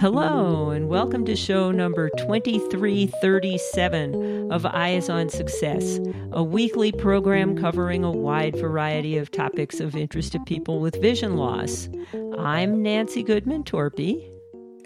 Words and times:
Hello, 0.00 0.70
and 0.70 0.88
welcome 0.88 1.24
to 1.26 1.36
show 1.36 1.70
number 1.70 2.08
2337 2.16 4.50
of 4.50 4.64
Eyes 4.64 5.10
on 5.10 5.28
Success, 5.28 6.00
a 6.32 6.42
weekly 6.42 6.90
program 6.90 7.54
covering 7.56 8.02
a 8.02 8.10
wide 8.10 8.56
variety 8.56 9.18
of 9.18 9.30
topics 9.30 9.78
of 9.78 9.94
interest 9.94 10.32
to 10.32 10.40
people 10.40 10.80
with 10.80 11.02
vision 11.02 11.36
loss. 11.36 11.90
I'm 12.38 12.82
Nancy 12.82 13.22
Goodman 13.22 13.64
Torpey. 13.64 14.26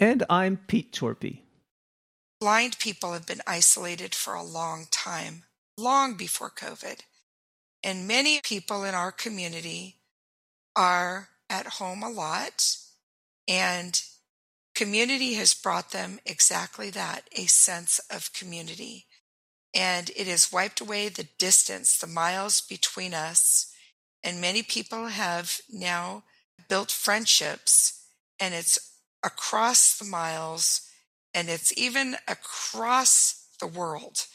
And 0.01 0.25
I'm 0.29 0.57
Pete 0.67 0.91
Torpey. 0.91 1.43
Blind 2.41 2.77
people 2.79 3.13
have 3.13 3.25
been 3.25 3.41
isolated 3.47 4.13
for 4.13 4.33
a 4.33 4.43
long 4.43 4.87
time, 4.91 5.43
long 5.77 6.17
before 6.17 6.49
COVID. 6.49 6.99
And 7.81 8.07
many 8.07 8.41
people 8.43 8.83
in 8.83 8.93
our 8.93 9.13
community 9.13 9.95
are 10.75 11.29
at 11.49 11.67
home 11.67 12.03
a 12.03 12.09
lot 12.09 12.77
and 13.47 14.01
Community 14.75 15.35
has 15.35 15.53
brought 15.53 15.91
them 15.91 16.19
exactly 16.25 16.89
that 16.89 17.29
a 17.31 17.45
sense 17.45 17.99
of 18.11 18.33
community. 18.33 19.05
And 19.73 20.11
it 20.17 20.27
has 20.27 20.51
wiped 20.51 20.81
away 20.81 21.07
the 21.07 21.29
distance, 21.39 21.97
the 21.97 22.07
miles 22.07 22.59
between 22.59 23.13
us. 23.13 23.73
And 24.21 24.41
many 24.41 24.63
people 24.63 25.07
have 25.07 25.61
now 25.71 26.23
built 26.67 26.91
friendships, 26.91 28.05
and 28.37 28.53
it's 28.53 28.77
across 29.23 29.97
the 29.97 30.05
miles 30.05 30.81
and 31.33 31.49
it's 31.49 31.75
even 31.77 32.15
across 32.27 33.47
the 33.59 33.67
world 33.67 34.25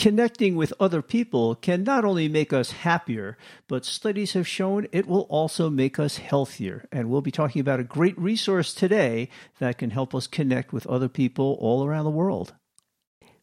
connecting 0.00 0.56
with 0.56 0.72
other 0.80 1.02
people 1.02 1.54
can 1.54 1.84
not 1.84 2.06
only 2.06 2.26
make 2.26 2.54
us 2.54 2.70
happier, 2.70 3.36
but 3.68 3.84
studies 3.84 4.32
have 4.32 4.48
shown 4.48 4.86
it 4.92 5.06
will 5.06 5.26
also 5.28 5.68
make 5.68 5.98
us 5.98 6.16
healthier. 6.16 6.86
And 6.90 7.10
we'll 7.10 7.20
be 7.20 7.30
talking 7.30 7.60
about 7.60 7.80
a 7.80 7.84
great 7.84 8.18
resource 8.18 8.72
today 8.72 9.28
that 9.58 9.76
can 9.76 9.90
help 9.90 10.14
us 10.14 10.26
connect 10.26 10.72
with 10.72 10.86
other 10.86 11.10
people 11.10 11.58
all 11.60 11.84
around 11.84 12.04
the 12.04 12.10
world. 12.10 12.54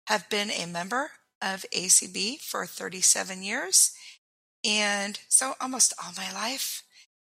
Have 0.08 0.28
been 0.28 0.50
a 0.50 0.66
member 0.66 1.12
of 1.40 1.64
ACB 1.74 2.38
for 2.42 2.66
37 2.66 3.42
years 3.42 3.96
and 4.62 5.18
so 5.30 5.54
almost 5.58 5.94
all 6.04 6.12
my 6.18 6.30
life. 6.34 6.82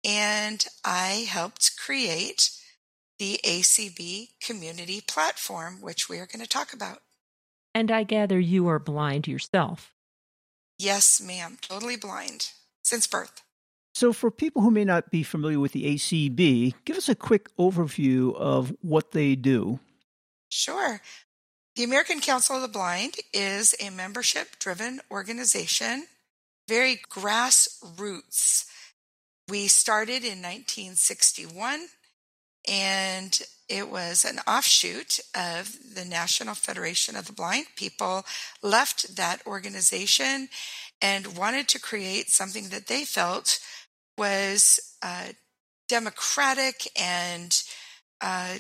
And 0.03 0.65
I 0.82 1.26
helped 1.28 1.76
create 1.76 2.49
the 3.19 3.38
ACB 3.44 4.28
community 4.41 5.03
platform, 5.03 5.82
which 5.82 6.09
we 6.09 6.19
are 6.19 6.26
going 6.26 6.41
to 6.41 6.49
talk 6.49 6.72
about. 6.72 7.03
And 7.75 7.91
I 7.91 8.04
gather 8.04 8.41
you 8.41 8.69
are 8.69 8.78
blind 8.78 9.28
yourself. 9.28 9.93
Yes, 10.78 11.20
ma'am, 11.20 11.59
totally 11.60 11.97
blind 11.97 12.53
since 12.82 13.06
birth. 13.06 13.43
So, 13.94 14.12
for 14.12 14.30
people 14.30 14.62
who 14.62 14.70
may 14.70 14.84
not 14.84 15.10
be 15.10 15.22
familiar 15.22 15.60
with 15.60 15.72
the 15.72 15.84
ACB, 15.84 16.75
give 16.84 16.97
us 16.97 17.08
a 17.08 17.14
quick 17.14 17.54
overview 17.58 18.34
of 18.34 18.75
what 18.80 19.12
they 19.12 19.34
do. 19.34 19.80
Sure. 20.48 21.00
The 21.76 21.84
American 21.84 22.20
Council 22.20 22.56
of 22.56 22.62
the 22.62 22.69
Blind 22.69 23.16
is 23.32 23.75
a 23.81 23.91
membership 23.91 24.58
driven 24.58 25.00
organization, 25.10 26.06
very 26.69 27.00
grassroots. 27.10 28.66
We 29.48 29.69
started 29.69 30.22
in 30.22 30.42
1961 30.42 31.86
and 32.69 33.41
it 33.69 33.91
was 33.91 34.25
an 34.25 34.38
offshoot 34.47 35.19
of 35.34 35.94
the 35.94 36.04
National 36.04 36.54
Federation 36.54 37.16
of 37.16 37.26
the 37.26 37.32
Blind. 37.32 37.66
People 37.75 38.25
left 38.62 39.16
that 39.16 39.44
organization 39.47 40.48
and 41.00 41.36
wanted 41.38 41.69
to 41.69 41.81
create 41.81 42.28
something 42.28 42.69
that 42.69 42.86
they 42.86 43.04
felt 43.04 43.58
was 44.19 44.97
uh, 45.03 45.28
democratic 45.89 46.89
and 47.00 47.62
uh, 48.21 48.56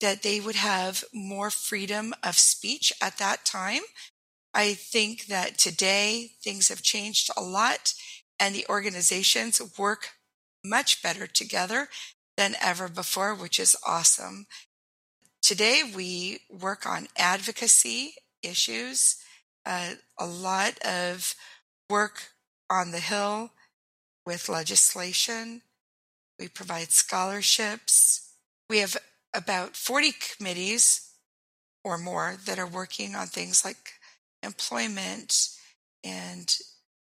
that 0.00 0.22
they 0.22 0.40
would 0.40 0.56
have 0.56 1.04
more 1.12 1.50
freedom 1.50 2.14
of 2.22 2.38
speech 2.38 2.92
at 3.02 3.18
that 3.18 3.44
time. 3.44 3.82
I 4.52 4.74
think 4.74 5.26
that 5.26 5.58
today 5.58 6.32
things 6.42 6.68
have 6.68 6.82
changed 6.82 7.30
a 7.36 7.42
lot 7.42 7.94
and 8.38 8.54
the 8.54 8.66
organizations 8.68 9.60
work 9.78 10.10
much 10.64 11.02
better 11.02 11.26
together 11.26 11.88
than 12.36 12.54
ever 12.60 12.88
before, 12.88 13.34
which 13.34 13.60
is 13.60 13.76
awesome. 13.86 14.46
Today 15.42 15.82
we 15.94 16.40
work 16.50 16.86
on 16.86 17.08
advocacy 17.16 18.14
issues, 18.42 19.16
uh, 19.66 19.94
a 20.18 20.26
lot 20.26 20.78
of 20.78 21.34
work 21.88 22.32
on 22.70 22.92
the 22.92 23.00
Hill 23.00 23.50
with 24.26 24.48
legislation. 24.48 25.62
We 26.38 26.48
provide 26.48 26.90
scholarships. 26.90 28.34
We 28.68 28.78
have 28.78 28.96
about 29.34 29.76
40 29.76 30.12
committees 30.36 31.10
or 31.84 31.98
more 31.98 32.36
that 32.46 32.58
are 32.58 32.66
working 32.66 33.14
on 33.14 33.26
things 33.26 33.64
like 33.64 33.94
employment 34.42 35.48
and 36.04 36.54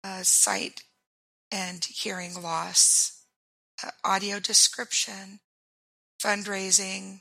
uh, 0.03 0.23
sight 0.23 0.83
and 1.51 1.85
hearing 1.85 2.41
loss, 2.41 3.23
uh, 3.83 3.91
audio 4.03 4.39
description, 4.39 5.39
fundraising, 6.21 7.19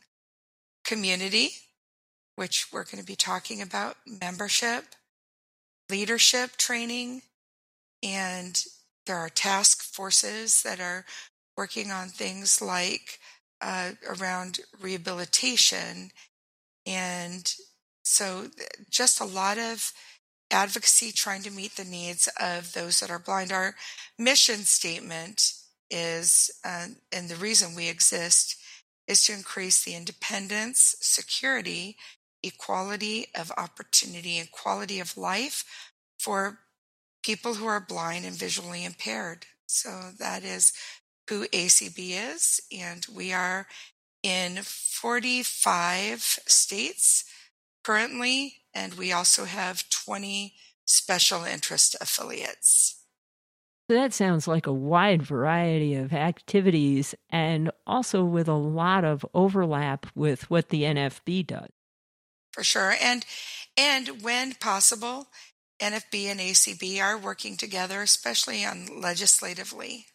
community, 0.84 1.50
which 2.36 2.72
we're 2.72 2.84
going 2.84 2.98
to 2.98 3.04
be 3.04 3.16
talking 3.16 3.60
about, 3.60 3.96
membership, 4.06 4.84
leadership 5.90 6.56
training, 6.56 7.22
and 8.02 8.64
there 9.06 9.16
are 9.16 9.28
task 9.28 9.82
forces 9.82 10.62
that 10.62 10.80
are 10.80 11.04
working 11.56 11.90
on 11.90 12.08
things 12.08 12.62
like 12.62 13.18
uh, 13.60 13.92
around 14.08 14.60
rehabilitation. 14.80 16.10
And 16.86 17.52
so, 18.04 18.48
just 18.90 19.20
a 19.20 19.24
lot 19.24 19.58
of 19.58 19.92
advocacy 20.50 21.12
trying 21.12 21.42
to 21.42 21.50
meet 21.50 21.76
the 21.76 21.84
needs 21.84 22.28
of 22.40 22.72
those 22.72 23.00
that 23.00 23.10
are 23.10 23.18
blind. 23.18 23.52
Our 23.52 23.74
mission 24.18 24.60
statement 24.64 25.52
is, 25.90 26.50
uh, 26.64 26.88
and 27.12 27.28
the 27.28 27.36
reason 27.36 27.74
we 27.74 27.88
exist 27.88 28.56
is 29.06 29.24
to 29.26 29.32
increase 29.32 29.84
the 29.84 29.94
independence, 29.94 30.96
security, 31.00 31.96
equality 32.42 33.26
of 33.36 33.52
opportunity, 33.56 34.38
and 34.38 34.50
quality 34.50 35.00
of 35.00 35.16
life 35.16 35.64
for 36.18 36.58
people 37.22 37.54
who 37.54 37.66
are 37.66 37.80
blind 37.80 38.24
and 38.24 38.34
visually 38.34 38.84
impaired. 38.84 39.46
So 39.66 40.10
that 40.18 40.44
is 40.44 40.72
who 41.28 41.46
ACB 41.48 42.32
is, 42.34 42.60
and 42.76 43.06
we 43.14 43.32
are 43.32 43.66
in 44.22 44.58
45 44.62 46.20
states 46.46 47.24
currently, 47.84 48.54
and 48.74 48.94
we 48.94 49.12
also 49.12 49.44
have 49.44 49.88
20 49.88 50.54
special 50.84 51.44
interest 51.44 51.96
affiliates. 52.00 53.02
So 53.88 53.96
that 53.96 54.12
sounds 54.12 54.46
like 54.46 54.66
a 54.66 54.72
wide 54.72 55.22
variety 55.22 55.94
of 55.96 56.12
activities 56.12 57.14
and 57.30 57.70
also 57.86 58.24
with 58.24 58.48
a 58.48 58.54
lot 58.54 59.04
of 59.04 59.26
overlap 59.34 60.06
with 60.14 60.48
what 60.50 60.68
the 60.68 60.82
NFB 60.84 61.46
does. 61.46 61.68
For 62.52 62.62
sure. 62.62 62.94
And 63.00 63.24
and 63.76 64.22
when 64.22 64.54
possible, 64.54 65.28
NFB 65.82 66.26
and 66.26 66.38
ACB 66.38 67.02
are 67.02 67.18
working 67.18 67.56
together, 67.56 68.02
especially 68.02 68.64
on 68.64 69.00
legislatively. 69.00 70.06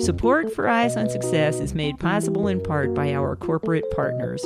Support 0.00 0.54
for 0.54 0.66
Eyes 0.66 0.96
on 0.96 1.10
Success 1.10 1.60
is 1.60 1.74
made 1.74 1.98
possible 1.98 2.48
in 2.48 2.62
part 2.62 2.94
by 2.94 3.12
our 3.12 3.36
corporate 3.36 3.84
partners. 3.90 4.42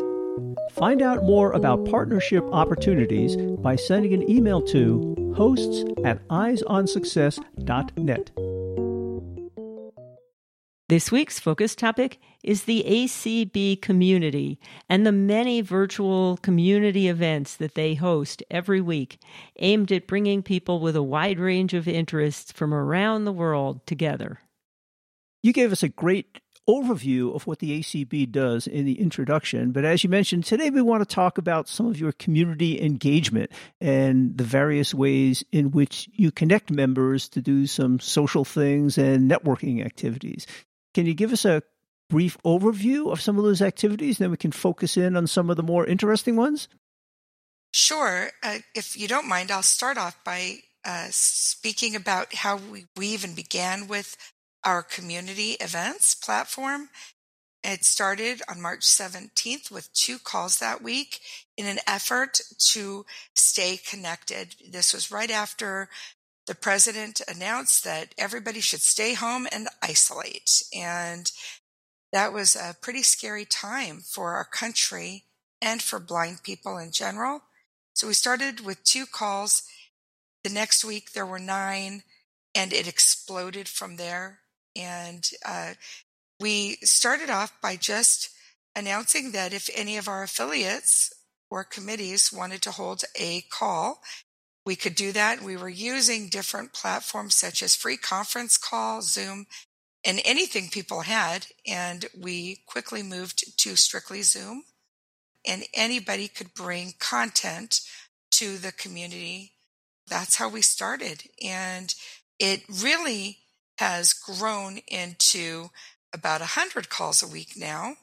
Find 0.72 1.00
out 1.00 1.22
more 1.22 1.52
about 1.52 1.84
partnership 1.84 2.42
opportunities 2.50 3.36
by 3.36 3.76
sending 3.76 4.12
an 4.12 4.28
email 4.28 4.60
to 4.62 5.34
hosts 5.36 5.84
at 6.04 6.26
eyesonsuccess.net. 6.26 8.30
This 10.90 11.10
week's 11.10 11.40
focus 11.40 11.74
topic 11.74 12.20
is 12.42 12.64
the 12.64 12.84
ACB 12.86 13.80
community 13.80 14.60
and 14.86 15.06
the 15.06 15.12
many 15.12 15.62
virtual 15.62 16.36
community 16.36 17.08
events 17.08 17.56
that 17.56 17.74
they 17.74 17.94
host 17.94 18.42
every 18.50 18.82
week, 18.82 19.18
aimed 19.58 19.90
at 19.92 20.06
bringing 20.06 20.42
people 20.42 20.80
with 20.80 20.94
a 20.94 21.02
wide 21.02 21.38
range 21.38 21.72
of 21.72 21.88
interests 21.88 22.52
from 22.52 22.74
around 22.74 23.24
the 23.24 23.32
world 23.32 23.86
together. 23.86 24.40
You 25.42 25.54
gave 25.54 25.72
us 25.72 25.82
a 25.82 25.88
great 25.88 26.42
overview 26.68 27.34
of 27.34 27.46
what 27.46 27.60
the 27.60 27.80
ACB 27.80 28.30
does 28.30 28.66
in 28.66 28.84
the 28.84 29.00
introduction. 29.00 29.72
But 29.72 29.86
as 29.86 30.04
you 30.04 30.10
mentioned, 30.10 30.44
today 30.44 30.68
we 30.68 30.82
want 30.82 31.06
to 31.06 31.14
talk 31.14 31.38
about 31.38 31.66
some 31.66 31.86
of 31.86 31.98
your 31.98 32.12
community 32.12 32.80
engagement 32.82 33.50
and 33.80 34.36
the 34.36 34.44
various 34.44 34.92
ways 34.92 35.44
in 35.50 35.70
which 35.70 36.10
you 36.12 36.30
connect 36.30 36.70
members 36.70 37.30
to 37.30 37.40
do 37.40 37.66
some 37.66 38.00
social 38.00 38.44
things 38.44 38.98
and 38.98 39.30
networking 39.30 39.82
activities. 39.82 40.46
Can 40.94 41.06
you 41.06 41.14
give 41.14 41.32
us 41.32 41.44
a 41.44 41.62
brief 42.08 42.38
overview 42.44 43.12
of 43.12 43.20
some 43.20 43.36
of 43.36 43.44
those 43.44 43.60
activities? 43.60 44.18
Then 44.18 44.30
we 44.30 44.36
can 44.36 44.52
focus 44.52 44.96
in 44.96 45.16
on 45.16 45.26
some 45.26 45.50
of 45.50 45.56
the 45.56 45.62
more 45.62 45.84
interesting 45.84 46.36
ones. 46.36 46.68
Sure. 47.72 48.30
Uh, 48.42 48.58
if 48.74 48.96
you 48.96 49.08
don't 49.08 49.28
mind, 49.28 49.50
I'll 49.50 49.62
start 49.62 49.98
off 49.98 50.16
by 50.24 50.58
uh, 50.84 51.08
speaking 51.10 51.96
about 51.96 52.32
how 52.34 52.56
we, 52.56 52.86
we 52.96 53.08
even 53.08 53.34
began 53.34 53.88
with 53.88 54.16
our 54.62 54.82
community 54.82 55.52
events 55.60 56.14
platform. 56.14 56.88
It 57.64 57.84
started 57.84 58.42
on 58.48 58.60
March 58.60 58.82
17th 58.82 59.70
with 59.70 59.92
two 59.92 60.18
calls 60.18 60.58
that 60.58 60.82
week 60.82 61.20
in 61.56 61.66
an 61.66 61.78
effort 61.86 62.40
to 62.72 63.06
stay 63.34 63.78
connected. 63.78 64.54
This 64.70 64.92
was 64.92 65.10
right 65.10 65.30
after 65.30 65.88
the 66.46 66.54
president 66.54 67.20
announced 67.26 67.84
that 67.84 68.14
everybody 68.18 68.60
should 68.60 68.80
stay 68.80 69.14
home 69.14 69.46
and 69.50 69.68
isolate. 69.82 70.62
And 70.74 71.30
that 72.12 72.32
was 72.32 72.54
a 72.54 72.76
pretty 72.80 73.02
scary 73.02 73.44
time 73.44 74.00
for 74.00 74.34
our 74.34 74.44
country 74.44 75.24
and 75.62 75.80
for 75.82 75.98
blind 75.98 76.42
people 76.42 76.76
in 76.76 76.92
general. 76.92 77.42
So 77.94 78.06
we 78.06 78.14
started 78.14 78.60
with 78.60 78.84
two 78.84 79.06
calls. 79.06 79.62
The 80.42 80.50
next 80.50 80.84
week 80.84 81.12
there 81.12 81.26
were 81.26 81.38
nine, 81.38 82.02
and 82.54 82.72
it 82.72 82.86
exploded 82.86 83.68
from 83.68 83.96
there. 83.96 84.40
And 84.76 85.28
uh, 85.46 85.74
we 86.40 86.76
started 86.82 87.30
off 87.30 87.52
by 87.62 87.76
just 87.76 88.30
announcing 88.76 89.32
that 89.32 89.54
if 89.54 89.70
any 89.74 89.96
of 89.96 90.08
our 90.08 90.22
affiliates 90.22 91.12
or 91.50 91.64
committees 91.64 92.32
wanted 92.32 92.60
to 92.62 92.72
hold 92.72 93.04
a 93.18 93.42
call, 93.42 94.02
we 94.66 94.76
could 94.76 94.94
do 94.94 95.12
that. 95.12 95.42
We 95.42 95.56
were 95.56 95.68
using 95.68 96.28
different 96.28 96.72
platforms 96.72 97.34
such 97.34 97.62
as 97.62 97.76
free 97.76 97.96
conference 97.96 98.56
call, 98.56 99.02
Zoom, 99.02 99.46
and 100.04 100.20
anything 100.24 100.68
people 100.68 101.02
had. 101.02 101.46
And 101.66 102.06
we 102.18 102.62
quickly 102.66 103.02
moved 103.02 103.58
to 103.58 103.76
strictly 103.76 104.22
Zoom. 104.22 104.64
And 105.46 105.64
anybody 105.74 106.28
could 106.28 106.54
bring 106.54 106.94
content 106.98 107.80
to 108.32 108.56
the 108.56 108.72
community. 108.72 109.52
That's 110.08 110.36
how 110.36 110.48
we 110.48 110.62
started. 110.62 111.24
And 111.44 111.94
it 112.38 112.62
really 112.68 113.38
has 113.78 114.12
grown 114.14 114.78
into 114.88 115.70
about 116.12 116.40
100 116.40 116.88
calls 116.88 117.22
a 117.22 117.28
week 117.28 117.54
now, 117.56 117.96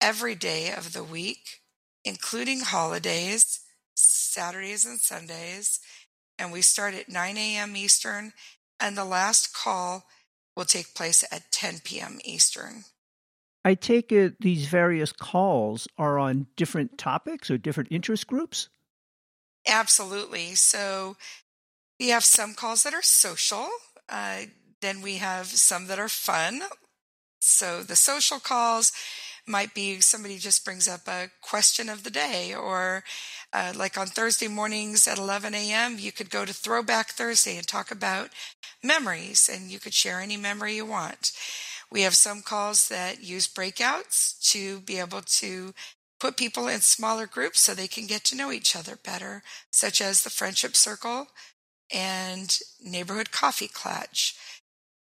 every 0.00 0.34
day 0.34 0.72
of 0.72 0.92
the 0.92 1.02
week, 1.02 1.62
including 2.04 2.60
holidays 2.60 3.60
Saturdays 4.30 4.84
and 4.84 5.00
Sundays. 5.00 5.80
And 6.38 6.52
we 6.52 6.62
start 6.62 6.94
at 6.94 7.08
9 7.08 7.36
a.m. 7.36 7.76
Eastern, 7.76 8.32
and 8.78 8.96
the 8.96 9.04
last 9.04 9.54
call 9.54 10.06
will 10.56 10.64
take 10.64 10.94
place 10.94 11.24
at 11.30 11.50
10 11.52 11.80
p.m. 11.84 12.18
Eastern. 12.24 12.84
I 13.64 13.74
take 13.74 14.10
it 14.10 14.40
these 14.40 14.66
various 14.66 15.12
calls 15.12 15.86
are 15.98 16.18
on 16.18 16.46
different 16.56 16.96
topics 16.96 17.50
or 17.50 17.58
different 17.58 17.92
interest 17.92 18.26
groups? 18.26 18.68
Absolutely. 19.66 20.54
So 20.54 21.16
we 21.98 22.08
have 22.08 22.24
some 22.24 22.54
calls 22.54 22.84
that 22.84 22.94
are 22.94 23.02
social. 23.02 23.68
Uh, 24.08 24.42
then 24.80 25.02
we 25.02 25.16
have 25.16 25.46
some 25.46 25.86
that 25.88 25.98
are 25.98 26.08
fun. 26.08 26.62
So 27.42 27.82
the 27.82 27.96
social 27.96 28.38
calls 28.38 28.92
might 29.50 29.74
be 29.74 30.00
somebody 30.00 30.38
just 30.38 30.64
brings 30.64 30.88
up 30.88 31.06
a 31.08 31.30
question 31.42 31.88
of 31.88 32.04
the 32.04 32.10
day 32.10 32.54
or 32.54 33.04
uh, 33.52 33.72
like 33.76 33.98
on 33.98 34.06
Thursday 34.06 34.48
mornings 34.48 35.08
at 35.08 35.18
11 35.18 35.54
a.m., 35.54 35.96
you 35.98 36.12
could 36.12 36.30
go 36.30 36.44
to 36.44 36.54
Throwback 36.54 37.10
Thursday 37.10 37.56
and 37.56 37.66
talk 37.66 37.90
about 37.90 38.30
memories 38.82 39.50
and 39.52 39.70
you 39.70 39.78
could 39.78 39.94
share 39.94 40.20
any 40.20 40.36
memory 40.36 40.76
you 40.76 40.86
want. 40.86 41.32
We 41.90 42.02
have 42.02 42.14
some 42.14 42.42
calls 42.42 42.88
that 42.88 43.22
use 43.22 43.48
breakouts 43.48 44.40
to 44.52 44.80
be 44.80 44.98
able 44.98 45.22
to 45.22 45.74
put 46.20 46.36
people 46.36 46.68
in 46.68 46.80
smaller 46.80 47.26
groups 47.26 47.60
so 47.60 47.74
they 47.74 47.88
can 47.88 48.06
get 48.06 48.24
to 48.24 48.36
know 48.36 48.52
each 48.52 48.76
other 48.76 48.96
better, 48.96 49.42
such 49.72 50.00
as 50.00 50.22
the 50.22 50.30
Friendship 50.30 50.76
Circle 50.76 51.26
and 51.92 52.58
Neighborhood 52.80 53.32
Coffee 53.32 53.68
Clutch. 53.68 54.36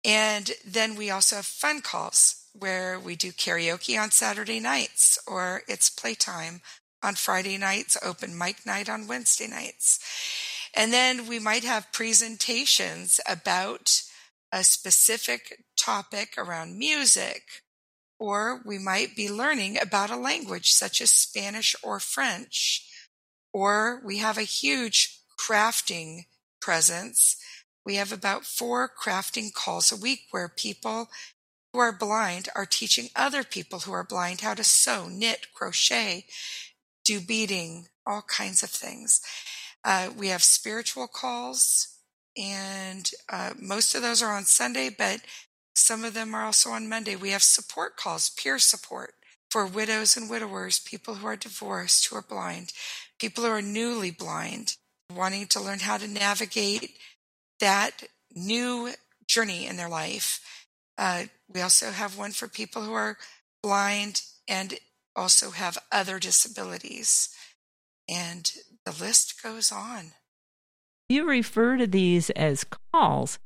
And 0.04 0.52
then 0.66 0.96
we 0.96 1.10
also 1.10 1.36
have 1.36 1.46
fun 1.46 1.82
calls 1.82 2.46
where 2.52 2.98
we 2.98 3.16
do 3.16 3.32
karaoke 3.32 4.00
on 4.00 4.10
Saturday 4.10 4.60
nights 4.60 5.18
or 5.26 5.62
it's 5.68 5.90
playtime 5.90 6.62
on 7.02 7.14
Friday 7.14 7.58
nights, 7.58 7.96
open 8.02 8.36
mic 8.36 8.66
night 8.66 8.88
on 8.88 9.06
Wednesday 9.06 9.46
nights. 9.46 9.98
And 10.74 10.92
then 10.92 11.26
we 11.26 11.38
might 11.38 11.64
have 11.64 11.92
presentations 11.92 13.20
about 13.28 14.02
a 14.52 14.64
specific 14.64 15.64
topic 15.76 16.34
around 16.36 16.78
music, 16.78 17.62
or 18.18 18.60
we 18.64 18.78
might 18.78 19.16
be 19.16 19.30
learning 19.30 19.80
about 19.80 20.10
a 20.10 20.16
language 20.16 20.72
such 20.72 21.00
as 21.00 21.10
Spanish 21.10 21.74
or 21.82 22.00
French, 22.00 22.86
or 23.52 24.02
we 24.04 24.18
have 24.18 24.38
a 24.38 24.42
huge 24.42 25.20
crafting 25.38 26.26
presence. 26.60 27.36
We 27.90 27.96
have 27.96 28.12
about 28.12 28.44
four 28.44 28.88
crafting 28.88 29.52
calls 29.52 29.90
a 29.90 29.96
week 29.96 30.28
where 30.30 30.48
people 30.48 31.08
who 31.72 31.80
are 31.80 31.90
blind 31.90 32.48
are 32.54 32.64
teaching 32.64 33.08
other 33.16 33.42
people 33.42 33.80
who 33.80 33.90
are 33.90 34.04
blind 34.04 34.42
how 34.42 34.54
to 34.54 34.62
sew, 34.62 35.08
knit, 35.08 35.48
crochet, 35.52 36.26
do 37.04 37.20
beading, 37.20 37.88
all 38.06 38.22
kinds 38.22 38.62
of 38.62 38.70
things. 38.70 39.20
Uh, 39.84 40.10
we 40.16 40.28
have 40.28 40.44
spiritual 40.44 41.08
calls, 41.08 41.98
and 42.38 43.10
uh, 43.28 43.54
most 43.60 43.96
of 43.96 44.02
those 44.02 44.22
are 44.22 44.36
on 44.36 44.44
Sunday, 44.44 44.88
but 44.96 45.22
some 45.74 46.04
of 46.04 46.14
them 46.14 46.32
are 46.32 46.44
also 46.44 46.70
on 46.70 46.88
Monday. 46.88 47.16
We 47.16 47.30
have 47.30 47.42
support 47.42 47.96
calls, 47.96 48.30
peer 48.30 48.60
support 48.60 49.14
for 49.50 49.66
widows 49.66 50.16
and 50.16 50.30
widowers, 50.30 50.78
people 50.78 51.16
who 51.16 51.26
are 51.26 51.34
divorced, 51.34 52.06
who 52.06 52.14
are 52.14 52.22
blind, 52.22 52.72
people 53.18 53.42
who 53.42 53.50
are 53.50 53.60
newly 53.60 54.12
blind, 54.12 54.76
wanting 55.12 55.48
to 55.48 55.60
learn 55.60 55.80
how 55.80 55.96
to 55.96 56.06
navigate 56.06 56.92
that 57.60 58.02
new 58.34 58.90
journey 59.26 59.66
in 59.66 59.76
their 59.76 59.88
life. 59.88 60.40
Uh, 60.98 61.24
we 61.48 61.60
also 61.60 61.90
have 61.90 62.18
one 62.18 62.32
for 62.32 62.48
people 62.48 62.82
who 62.82 62.92
are 62.92 63.16
blind 63.62 64.22
and 64.48 64.74
also 65.14 65.50
have 65.50 65.78
other 65.92 66.18
disabilities. 66.18 67.28
And 68.08 68.50
the 68.84 68.92
list 68.92 69.42
goes 69.42 69.70
on. 69.72 70.12
You 71.08 71.28
refer 71.28 71.76
to 71.76 71.86
these 71.86 72.30
as 72.30 72.64
calls. 72.92 73.38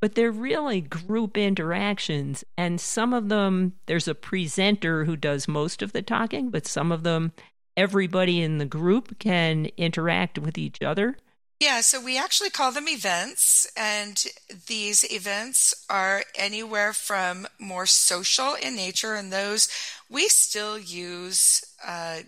but 0.00 0.14
they're 0.14 0.32
really 0.32 0.80
group 0.80 1.36
interactions. 1.36 2.42
And 2.56 2.80
some 2.80 3.12
of 3.12 3.28
them, 3.28 3.74
there's 3.86 4.08
a 4.08 4.14
presenter 4.14 5.04
who 5.04 5.16
does 5.16 5.46
most 5.46 5.82
of 5.82 5.92
the 5.92 6.02
talking, 6.02 6.50
but 6.50 6.66
some 6.66 6.90
of 6.90 7.02
them, 7.02 7.32
everybody 7.76 8.40
in 8.40 8.58
the 8.58 8.64
group 8.64 9.18
can 9.18 9.66
interact 9.76 10.38
with 10.38 10.56
each 10.58 10.82
other. 10.82 11.16
Yeah, 11.60 11.82
so 11.82 12.00
we 12.00 12.16
actually 12.16 12.48
call 12.48 12.72
them 12.72 12.88
events, 12.88 13.70
and 13.76 14.24
these 14.66 15.04
events 15.12 15.74
are 15.90 16.24
anywhere 16.34 16.94
from 16.94 17.46
more 17.58 17.84
social 17.84 18.54
in 18.54 18.74
nature, 18.74 19.14
and 19.14 19.30
those 19.30 19.68
we 20.08 20.28
still 20.28 20.78
use 20.78 21.62
uh, 21.86 22.20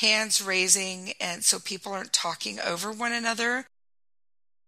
hands 0.00 0.40
raising, 0.40 1.14
and 1.20 1.42
so 1.42 1.58
people 1.58 1.92
aren't 1.92 2.12
talking 2.12 2.60
over 2.60 2.92
one 2.92 3.12
another. 3.12 3.66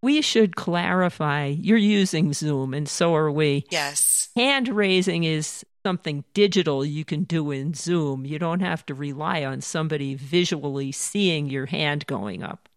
We 0.03 0.21
should 0.21 0.57
clarify 0.57 1.47
you're 1.47 1.79
using 1.79 2.33
Zoom, 2.33 2.75
and 2.75 2.89
so 2.89 3.15
are 3.15 3.31
we. 3.31 3.67
Yes. 3.71 4.31
Hand 4.35 4.69
raising 4.69 5.23
is 5.23 5.65
something 5.87 6.25
digital 6.35 6.85
you 6.85 7.05
can 7.05 7.23
do 7.23 7.53
in 7.53 7.73
Zoom. 7.75 8.27
You 8.27 8.41
don't 8.41 8.61
have 8.61 8.85
to 8.87 8.95
rely 8.95 9.45
on 9.45 9.61
somebody 9.61 10.17
visually 10.17 10.91
seeing 10.91 11.47
your 11.47 11.67
hand 11.67 12.05
going 12.09 12.43
up. 12.43 12.69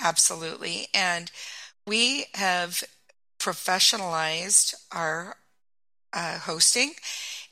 Absolutely. 0.00 0.88
And 0.94 1.30
we 1.86 2.26
have 2.34 2.82
professionalized 3.38 4.74
our 4.92 5.36
uh, 6.12 6.38
hosting 6.38 6.92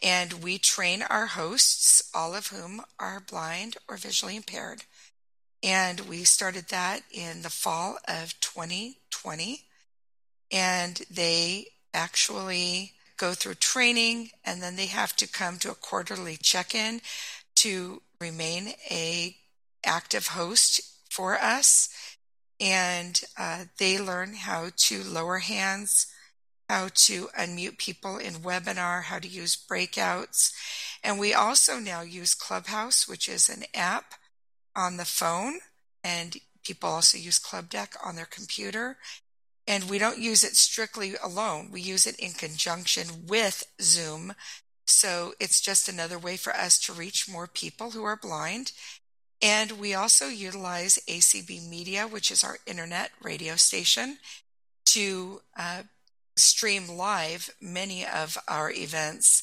and 0.03 0.33
we 0.35 0.59
train 0.59 1.03
our 1.03 1.27
hosts, 1.27 2.11
all 2.15 2.35
of 2.35 2.49
whom 2.49 2.83
are 2.99 3.21
blind 3.21 3.77
or 3.89 3.97
visually 3.97 4.37
impaired. 4.37 4.85
And 5.63 6.01
we 6.01 6.25
started 6.25 6.69
that 6.69 7.03
in 7.11 7.43
the 7.43 7.51
fall 7.51 7.99
of 8.07 8.39
2020. 8.41 9.65
And 10.51 11.03
they 11.11 11.67
actually 11.93 12.93
go 13.17 13.35
through 13.35 13.55
training 13.55 14.31
and 14.45 14.63
then 14.63 14.77
they 14.77 14.87
have 14.87 15.15
to 15.17 15.27
come 15.29 15.59
to 15.59 15.71
a 15.71 15.75
quarterly 15.75 16.37
check-in 16.37 17.01
to 17.57 18.01
remain 18.21 18.69
a 18.91 19.37
active 19.85 20.29
host 20.29 20.81
for 21.11 21.35
us 21.37 21.89
and 22.61 23.21
uh, 23.39 23.65
they 23.79 23.99
learn 23.99 24.35
how 24.35 24.71
to 24.77 25.03
lower 25.03 25.39
hands, 25.39 26.07
how 26.69 26.89
to 26.95 27.29
unmute 27.39 27.79
people 27.79 28.19
in 28.19 28.35
webinar, 28.35 29.05
how 29.05 29.19
to 29.19 29.29
use 29.29 29.57
breakouts. 29.57 30.53
And 31.05 31.19
we 31.19 31.35
also 31.35 31.79
now 31.79 32.03
use 32.03 32.35
Clubhouse, 32.35 33.09
which 33.09 33.29
is 33.29 33.49
an 33.49 33.65
app 33.75 34.15
on 34.77 34.97
the 34.97 35.05
phone, 35.05 35.61
and 36.05 36.37
people 36.65 36.89
also 36.89 37.19
use 37.19 37.39
Clubdeck 37.39 37.97
on 38.05 38.17
their 38.17 38.27
computer. 38.27 38.99
And 39.67 39.85
we 39.91 39.99
don't 39.99 40.19
use 40.19 40.45
it 40.45 40.57
strictly 40.57 41.15
alone. 41.23 41.71
We 41.71 41.81
use 41.83 42.07
it 42.07 42.19
in 42.19 42.33
conjunction 42.33 43.27
with 43.29 43.65
Zoom. 43.81 44.35
So 44.87 45.35
it's 45.41 45.61
just 45.61 45.89
another 45.89 46.19
way 46.19 46.37
for 46.39 46.55
us 46.55 46.79
to 46.87 46.93
reach 46.93 47.31
more 47.31 47.47
people 47.47 47.91
who 47.91 48.05
are 48.05 48.17
blind 48.17 48.73
and 49.41 49.73
we 49.73 49.95
also 49.95 50.27
utilize 50.27 50.99
ACB 51.09 51.69
Media, 51.69 52.07
which 52.07 52.31
is 52.31 52.43
our 52.43 52.59
internet 52.67 53.11
radio 53.23 53.57
station, 53.57 54.19
to 54.87 55.41
uh, 55.57 55.83
stream 56.37 56.89
live 56.89 57.51
many 57.61 58.07
of 58.07 58.37
our 58.49 58.71
events. 58.71 59.43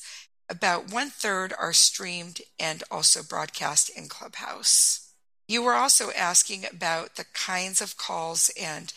About 0.50 0.92
one 0.92 1.10
third 1.10 1.54
are 1.58 1.74
streamed 1.74 2.42
and 2.60 2.84
also 2.92 3.24
broadcast 3.24 3.90
in 3.90 4.08
Clubhouse. 4.08 5.14
You 5.48 5.62
were 5.62 5.74
also 5.74 6.12
asking 6.12 6.66
about 6.66 7.16
the 7.16 7.26
kinds 7.34 7.82
of 7.82 7.98
calls 7.98 8.52
and 8.60 8.92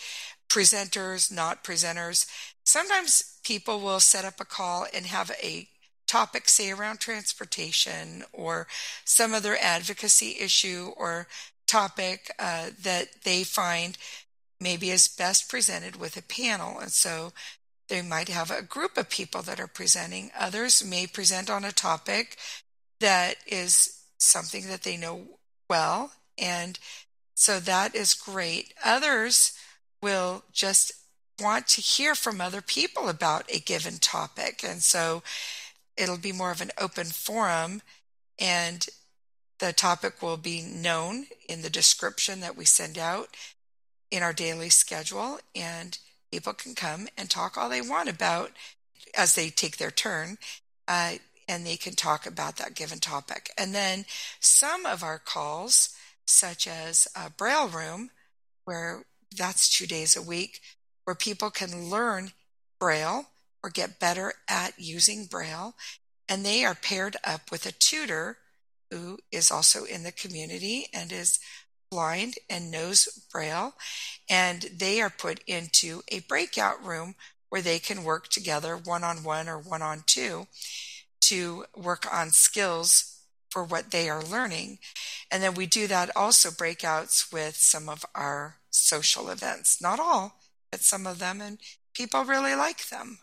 presenters, 0.48 1.30
not 1.30 1.62
presenters. 1.62 2.26
Sometimes 2.64 3.38
people 3.44 3.80
will 3.80 4.00
set 4.00 4.24
up 4.24 4.40
a 4.40 4.44
call 4.44 4.86
and 4.92 5.06
have 5.06 5.30
a 5.42 5.68
topic, 6.08 6.48
say 6.48 6.70
around 6.70 6.98
transportation 6.98 8.24
or 8.32 8.66
some 9.04 9.34
other 9.34 9.56
advocacy 9.60 10.36
issue 10.40 10.92
or 10.96 11.28
topic 11.66 12.32
uh, 12.38 12.70
that 12.82 13.08
they 13.24 13.44
find 13.44 13.96
maybe 14.60 14.90
is 14.90 15.06
best 15.06 15.48
presented 15.48 15.96
with 15.96 16.16
a 16.16 16.22
panel. 16.22 16.78
And 16.80 16.90
so 16.90 17.32
they 17.88 18.02
might 18.02 18.28
have 18.28 18.50
a 18.50 18.62
group 18.62 18.96
of 18.96 19.08
people 19.08 19.42
that 19.42 19.60
are 19.60 19.68
presenting. 19.68 20.30
Others 20.38 20.84
may 20.84 21.06
present 21.06 21.48
on 21.48 21.64
a 21.64 21.72
topic 21.72 22.36
that 23.00 23.36
is 23.46 24.00
something 24.18 24.66
that 24.66 24.82
they 24.82 24.96
know 24.96 25.22
well. 25.70 26.12
And 26.36 26.78
so 27.34 27.60
that 27.60 27.94
is 27.94 28.14
great. 28.14 28.74
Others 28.84 29.52
will 30.02 30.44
just 30.52 30.92
want 31.40 31.68
to 31.68 31.80
hear 31.80 32.14
from 32.14 32.40
other 32.40 32.60
people 32.60 33.08
about 33.08 33.48
a 33.48 33.60
given 33.60 33.98
topic. 33.98 34.64
And 34.64 34.82
so 34.82 35.22
it'll 35.98 36.16
be 36.16 36.32
more 36.32 36.50
of 36.50 36.60
an 36.60 36.70
open 36.80 37.06
forum 37.06 37.82
and 38.38 38.86
the 39.58 39.72
topic 39.72 40.22
will 40.22 40.36
be 40.36 40.62
known 40.62 41.26
in 41.48 41.62
the 41.62 41.70
description 41.70 42.40
that 42.40 42.56
we 42.56 42.64
send 42.64 42.96
out 42.96 43.28
in 44.10 44.22
our 44.22 44.32
daily 44.32 44.68
schedule 44.68 45.38
and 45.54 45.98
people 46.30 46.52
can 46.52 46.74
come 46.74 47.08
and 47.16 47.28
talk 47.28 47.58
all 47.58 47.68
they 47.68 47.80
want 47.80 48.08
about 48.08 48.52
as 49.16 49.34
they 49.34 49.50
take 49.50 49.76
their 49.76 49.90
turn 49.90 50.38
uh, 50.86 51.14
and 51.48 51.66
they 51.66 51.76
can 51.76 51.94
talk 51.94 52.26
about 52.26 52.56
that 52.56 52.74
given 52.74 52.98
topic. 52.98 53.50
And 53.58 53.74
then 53.74 54.04
some 54.38 54.86
of 54.86 55.02
our 55.02 55.18
calls 55.18 55.90
such 56.26 56.68
as 56.68 57.08
a 57.16 57.30
braille 57.30 57.68
room 57.68 58.10
where 58.64 59.04
that's 59.36 59.68
two 59.68 59.86
days 59.86 60.14
a 60.14 60.22
week 60.22 60.60
where 61.04 61.14
people 61.14 61.50
can 61.50 61.88
learn 61.88 62.32
braille 62.78 63.26
or 63.62 63.70
get 63.70 63.98
better 63.98 64.34
at 64.48 64.74
using 64.78 65.26
Braille. 65.26 65.74
And 66.28 66.44
they 66.44 66.64
are 66.64 66.74
paired 66.74 67.16
up 67.24 67.50
with 67.50 67.66
a 67.66 67.72
tutor 67.72 68.38
who 68.90 69.18
is 69.30 69.50
also 69.50 69.84
in 69.84 70.02
the 70.02 70.12
community 70.12 70.86
and 70.92 71.12
is 71.12 71.38
blind 71.90 72.34
and 72.48 72.70
knows 72.70 73.06
Braille. 73.32 73.74
And 74.28 74.62
they 74.62 75.00
are 75.00 75.10
put 75.10 75.40
into 75.46 76.02
a 76.08 76.20
breakout 76.20 76.84
room 76.84 77.14
where 77.48 77.62
they 77.62 77.78
can 77.78 78.04
work 78.04 78.28
together 78.28 78.76
one 78.76 79.04
on 79.04 79.24
one 79.24 79.48
or 79.48 79.58
one 79.58 79.82
on 79.82 80.02
two 80.06 80.46
to 81.22 81.64
work 81.76 82.06
on 82.12 82.30
skills 82.30 83.20
for 83.50 83.64
what 83.64 83.90
they 83.90 84.08
are 84.08 84.22
learning. 84.22 84.78
And 85.30 85.42
then 85.42 85.54
we 85.54 85.66
do 85.66 85.86
that 85.86 86.14
also 86.14 86.50
breakouts 86.50 87.32
with 87.32 87.56
some 87.56 87.88
of 87.88 88.04
our 88.14 88.56
social 88.70 89.30
events. 89.30 89.80
Not 89.80 89.98
all, 89.98 90.38
but 90.70 90.82
some 90.82 91.06
of 91.06 91.18
them, 91.18 91.40
and 91.40 91.58
people 91.94 92.24
really 92.24 92.54
like 92.54 92.88
them 92.88 93.20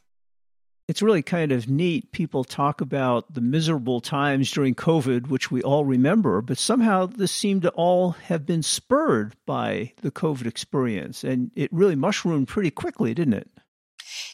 it's 0.88 1.02
really 1.02 1.24
kind 1.24 1.52
of 1.52 1.68
neat. 1.68 2.12
People 2.12 2.44
talk 2.44 2.80
about 2.80 3.34
the 3.34 3.42
miserable 3.42 4.02
times 4.02 4.52
during 4.52 4.76
COVID, 4.76 5.28
which 5.28 5.50
we 5.50 5.62
all 5.64 5.84
remember, 5.84 6.42
but 6.42 6.58
somehow 6.58 7.08
this 7.08 7.32
seemed 7.32 7.64
to 7.64 7.70
all 7.72 8.12
have 8.12 8.46
been 8.46 8.62
spurred 8.62 9.36
by 9.46 9.94
the 10.02 10.12
COVID 10.12 10.46
experience. 10.46 11.24
And 11.24 11.52
it 11.56 11.74
really 11.74 11.96
mushroomed 11.96 12.48
pretty 12.48 12.72
quickly, 12.72 13.14
didn't 13.14 13.34
it? 13.34 13.50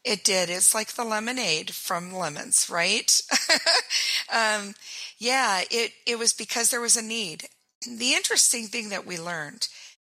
It 0.04 0.24
did. 0.24 0.50
It's 0.50 0.76
like 0.76 0.94
the 0.94 1.06
lemonade 1.06 1.72
from 1.72 2.14
lemons, 2.14 2.70
right? 2.70 3.10
um, 4.34 4.74
yeah, 5.18 5.62
it, 5.72 5.94
it 6.06 6.20
was 6.20 6.34
because 6.34 6.70
there 6.70 6.82
was 6.82 6.98
a 6.98 7.02
need. 7.02 7.46
The 7.88 8.14
interesting 8.14 8.66
thing 8.66 8.90
that 8.90 9.06
we 9.08 9.18
learned 9.18 9.68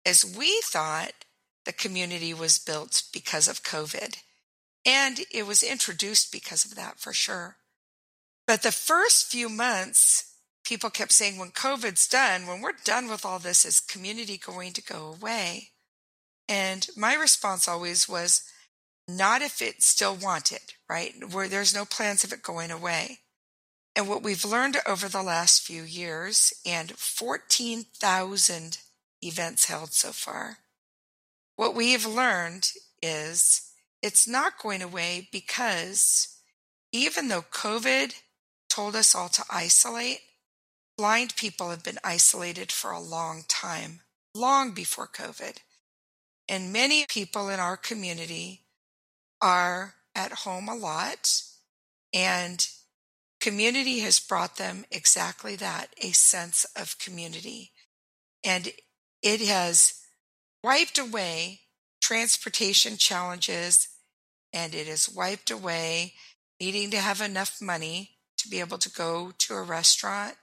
is 0.06 0.36
we 0.38 0.62
thought 0.64 1.12
the 1.66 1.74
community 1.74 2.34
was 2.34 2.58
built 2.58 3.04
because 3.12 3.48
of 3.48 3.64
COVID 3.64 4.16
and 4.86 5.20
it 5.32 5.46
was 5.46 5.64
introduced 5.64 6.32
because 6.32 6.66
of 6.66 6.76
that 6.76 7.00
for 7.00 7.14
sure. 7.14 7.58
But 8.48 8.64
the 8.64 8.72
first 8.72 9.28
few 9.28 9.50
months, 9.50 10.36
people 10.64 10.90
kept 10.90 11.12
saying, 11.12 11.38
when 11.38 11.52
COVID's 11.52 12.08
done, 12.08 12.48
when 12.48 12.62
we're 12.62 12.74
done 12.84 13.10
with 13.10 13.26
all 13.26 13.40
this, 13.40 13.66
is 13.66 13.80
community 13.80 14.38
going 14.38 14.74
to 14.74 14.82
go 14.82 15.08
away? 15.08 15.70
And 16.48 16.88
my 16.98 17.14
response 17.14 17.68
always 17.68 18.10
was, 18.10 18.44
not 19.08 19.42
if 19.42 19.62
it's 19.62 19.86
still 19.86 20.16
wanted, 20.16 20.74
right? 20.88 21.14
Where 21.32 21.48
there's 21.48 21.76
no 21.76 21.86
plans 21.86 22.24
of 22.24 22.32
it 22.32 22.44
going 22.44 22.72
away. 22.72 23.20
And 23.96 24.08
what 24.08 24.24
we've 24.24 24.46
learned 24.46 24.78
over 24.88 25.08
the 25.08 25.24
last 25.24 25.64
few 25.64 25.84
years 25.84 26.54
and 26.66 26.92
14,000 26.92 28.78
events 29.22 29.66
held 29.66 29.94
so 29.94 30.12
far, 30.12 30.58
what 31.56 31.76
we 31.76 31.92
have 31.92 32.06
learned 32.06 32.72
is 33.02 33.69
it's 34.02 34.28
not 34.28 34.60
going 34.60 34.82
away 34.82 35.28
because 35.32 36.40
even 36.92 37.28
though 37.28 37.42
COVID 37.42 38.14
told 38.70 38.96
us 38.96 39.14
all 39.14 39.30
to 39.30 39.44
isolate, 39.50 40.22
blind 40.98 41.36
people 41.36 41.70
have 41.70 41.84
been 41.84 42.00
isolated 42.04 42.72
for 42.72 42.92
a 42.92 43.00
long 43.00 43.44
time, 43.48 44.02
long 44.34 44.72
before 44.72 45.08
COVID. 45.08 45.58
And 46.48 46.74
many 46.74 47.06
people 47.08 47.50
in 47.50 47.60
our 47.60 47.78
community 47.78 48.62
are 49.42 49.96
at 50.16 50.32
home 50.32 50.68
a 50.68 50.76
lot, 50.76 51.42
and 52.14 52.68
community 53.40 54.00
has 54.00 54.20
brought 54.20 54.58
them 54.58 54.86
exactly 54.92 55.56
that 55.58 55.94
a 56.02 56.12
sense 56.12 56.66
of 56.76 56.98
community. 56.98 57.72
And 58.44 58.72
it 59.22 59.42
has 59.42 60.02
wiped 60.64 60.98
away 60.98 61.62
transportation 62.02 62.98
challenges 62.98 63.88
and 64.54 64.74
it 64.74 64.88
is 64.88 65.10
wiped 65.10 65.52
away, 65.52 66.14
needing 66.60 66.92
to 66.92 66.98
have 66.98 67.22
enough 67.22 67.62
money 67.62 68.12
to 68.38 68.50
be 68.50 68.60
able 68.60 68.78
to 68.80 68.90
go 68.90 69.32
to 69.38 69.54
a 69.54 69.62
restaurant 69.62 70.36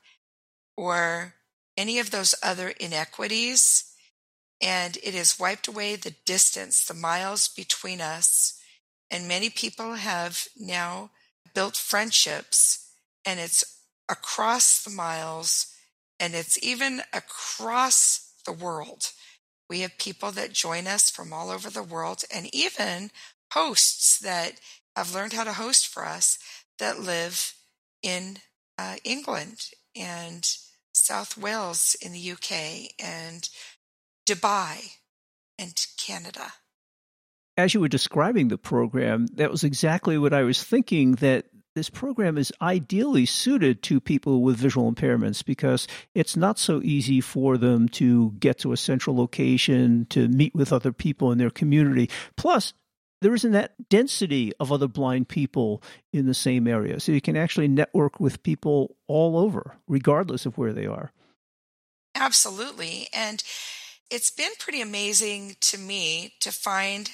or 0.76 1.34
any 1.76 1.98
of 1.98 2.10
those 2.10 2.34
other 2.42 2.68
inequities. 2.68 3.92
And 4.60 4.96
it 5.02 5.14
has 5.14 5.38
wiped 5.38 5.68
away 5.68 5.96
the 5.96 6.14
distance, 6.24 6.84
the 6.84 6.94
miles 6.94 7.48
between 7.48 8.00
us. 8.00 8.60
And 9.10 9.28
many 9.28 9.50
people 9.50 9.94
have 9.94 10.46
now 10.56 11.10
built 11.54 11.76
friendships, 11.76 12.90
and 13.24 13.38
it's 13.38 13.64
across 14.08 14.82
the 14.82 14.90
miles 14.90 15.72
and 16.18 16.34
it's 16.34 16.62
even 16.62 17.02
across 17.12 18.32
the 18.44 18.52
world. 18.52 19.12
We 19.68 19.80
have 19.80 19.98
people 19.98 20.30
that 20.32 20.52
join 20.52 20.86
us 20.86 21.10
from 21.10 21.32
all 21.32 21.50
over 21.50 21.70
the 21.70 21.82
world 21.82 22.24
and 22.32 22.54
even 22.54 23.10
hosts 23.52 24.18
that 24.20 24.60
have 24.94 25.14
learned 25.14 25.32
how 25.32 25.44
to 25.44 25.52
host 25.52 25.86
for 25.86 26.04
us 26.04 26.38
that 26.78 27.00
live 27.00 27.54
in 28.02 28.38
uh, 28.78 28.96
England 29.04 29.70
and 29.94 30.48
South 30.92 31.36
Wales 31.36 31.96
in 32.00 32.12
the 32.12 32.32
UK 32.32 32.92
and 32.98 33.48
Dubai 34.28 34.96
and 35.58 35.74
Canada. 35.98 36.52
As 37.56 37.72
you 37.72 37.80
were 37.80 37.88
describing 37.88 38.48
the 38.48 38.58
program, 38.58 39.26
that 39.34 39.50
was 39.50 39.64
exactly 39.64 40.18
what 40.18 40.34
I 40.34 40.42
was 40.42 40.62
thinking 40.62 41.12
that 41.16 41.46
this 41.76 41.90
program 41.90 42.38
is 42.38 42.52
ideally 42.62 43.26
suited 43.26 43.82
to 43.82 44.00
people 44.00 44.42
with 44.42 44.56
visual 44.56 44.90
impairments 44.90 45.44
because 45.44 45.86
it's 46.14 46.34
not 46.34 46.58
so 46.58 46.80
easy 46.82 47.20
for 47.20 47.58
them 47.58 47.86
to 47.86 48.32
get 48.40 48.58
to 48.58 48.72
a 48.72 48.78
central 48.78 49.14
location, 49.14 50.06
to 50.08 50.26
meet 50.26 50.54
with 50.54 50.72
other 50.72 50.90
people 50.90 51.30
in 51.30 51.36
their 51.36 51.50
community. 51.50 52.08
Plus, 52.36 52.72
there 53.20 53.34
isn't 53.34 53.52
that 53.52 53.74
density 53.90 54.52
of 54.58 54.72
other 54.72 54.88
blind 54.88 55.28
people 55.28 55.82
in 56.14 56.24
the 56.24 56.34
same 56.34 56.66
area. 56.66 56.98
So 56.98 57.12
you 57.12 57.20
can 57.20 57.36
actually 57.36 57.68
network 57.68 58.18
with 58.18 58.42
people 58.42 58.96
all 59.06 59.38
over, 59.38 59.76
regardless 59.86 60.46
of 60.46 60.56
where 60.56 60.72
they 60.72 60.86
are. 60.86 61.12
Absolutely. 62.14 63.08
And 63.14 63.42
it's 64.10 64.30
been 64.30 64.52
pretty 64.58 64.80
amazing 64.80 65.56
to 65.60 65.78
me 65.78 66.34
to 66.40 66.50
find 66.50 67.10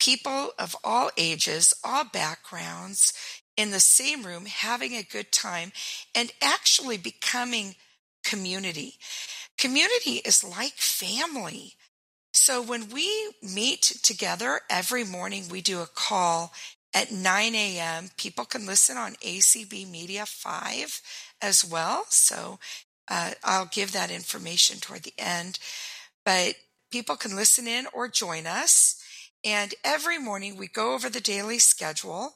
people 0.00 0.52
of 0.58 0.74
all 0.82 1.10
ages, 1.16 1.74
all 1.84 2.04
backgrounds, 2.04 3.12
in 3.56 3.70
the 3.70 3.80
same 3.80 4.24
room 4.24 4.46
having 4.46 4.94
a 4.94 5.02
good 5.02 5.32
time 5.32 5.72
and 6.14 6.32
actually 6.40 6.96
becoming 6.96 7.74
community. 8.24 8.94
Community 9.58 10.22
is 10.24 10.44
like 10.44 10.74
family. 10.74 11.74
So 12.32 12.62
when 12.62 12.88
we 12.88 13.32
meet 13.42 13.82
together 14.02 14.60
every 14.70 15.04
morning, 15.04 15.44
we 15.50 15.60
do 15.60 15.80
a 15.80 15.86
call 15.86 16.52
at 16.94 17.12
9 17.12 17.54
a.m. 17.54 18.10
People 18.16 18.44
can 18.44 18.66
listen 18.66 18.96
on 18.96 19.12
ACB 19.16 19.90
Media 19.90 20.24
5 20.26 21.00
as 21.40 21.64
well. 21.64 22.04
So 22.08 22.58
uh, 23.08 23.32
I'll 23.44 23.66
give 23.66 23.92
that 23.92 24.10
information 24.10 24.78
toward 24.78 25.02
the 25.02 25.14
end. 25.18 25.58
But 26.24 26.54
people 26.90 27.16
can 27.16 27.36
listen 27.36 27.66
in 27.66 27.86
or 27.92 28.08
join 28.08 28.46
us. 28.46 29.02
And 29.44 29.74
every 29.84 30.18
morning 30.18 30.56
we 30.56 30.68
go 30.68 30.94
over 30.94 31.08
the 31.08 31.20
daily 31.20 31.58
schedule 31.58 32.34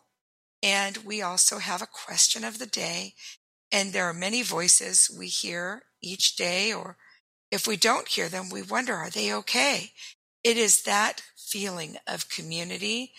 and 0.62 0.98
we 0.98 1.22
also 1.22 1.58
have 1.58 1.82
a 1.82 1.86
question 1.86 2.44
of 2.44 2.58
the 2.58 2.66
day. 2.66 3.14
And 3.72 3.92
there 3.92 4.04
are 4.04 4.14
many 4.14 4.42
voices 4.42 5.10
we 5.16 5.26
hear 5.26 5.82
each 6.00 6.36
day, 6.36 6.72
or 6.72 6.96
if 7.50 7.66
we 7.66 7.76
don't 7.76 8.08
hear 8.08 8.28
them, 8.28 8.48
we 8.50 8.62
wonder, 8.62 8.94
are 8.94 9.10
they 9.10 9.32
okay? 9.32 9.92
It 10.44 10.56
is 10.56 10.82
that 10.82 11.22
feeling 11.36 11.96
of 12.06 12.28
community. 12.28 13.12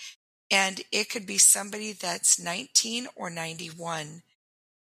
And 0.50 0.82
it 0.92 1.10
could 1.10 1.26
be 1.26 1.38
somebody 1.38 1.92
that's 1.92 2.40
19 2.40 3.08
or 3.16 3.30
91. 3.30 4.24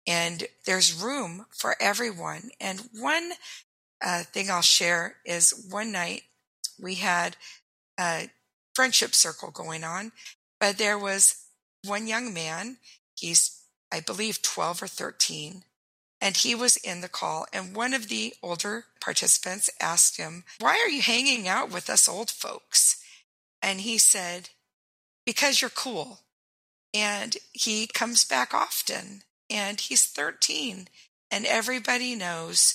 And 0.06 0.44
there's 0.64 0.94
room 1.00 1.46
for 1.50 1.76
everyone. 1.80 2.50
And 2.58 2.88
one 2.98 3.32
uh, 4.02 4.22
thing 4.24 4.50
I'll 4.50 4.62
share 4.62 5.16
is 5.26 5.68
one 5.70 5.92
night 5.92 6.22
we 6.80 6.94
had 6.96 7.36
a 7.98 8.30
friendship 8.74 9.14
circle 9.14 9.50
going 9.50 9.84
on, 9.84 10.12
but 10.58 10.78
there 10.78 10.98
was 10.98 11.36
one 11.84 12.06
young 12.06 12.32
man, 12.32 12.78
he's, 13.14 13.62
I 13.92 14.00
believe, 14.00 14.42
12 14.42 14.82
or 14.82 14.86
13, 14.86 15.64
and 16.20 16.36
he 16.36 16.54
was 16.54 16.76
in 16.76 17.00
the 17.00 17.08
call. 17.08 17.46
And 17.52 17.74
one 17.74 17.94
of 17.94 18.08
the 18.08 18.34
older 18.42 18.84
participants 19.00 19.70
asked 19.80 20.16
him, 20.16 20.44
Why 20.58 20.82
are 20.84 20.90
you 20.90 21.00
hanging 21.00 21.48
out 21.48 21.70
with 21.70 21.88
us 21.88 22.08
old 22.08 22.30
folks? 22.30 23.02
And 23.62 23.80
he 23.80 23.98
said, 23.98 24.50
Because 25.24 25.60
you're 25.60 25.70
cool. 25.70 26.20
And 26.92 27.36
he 27.52 27.86
comes 27.86 28.24
back 28.24 28.52
often, 28.52 29.22
and 29.48 29.80
he's 29.80 30.04
13. 30.04 30.88
And 31.30 31.46
everybody 31.46 32.16
knows 32.16 32.74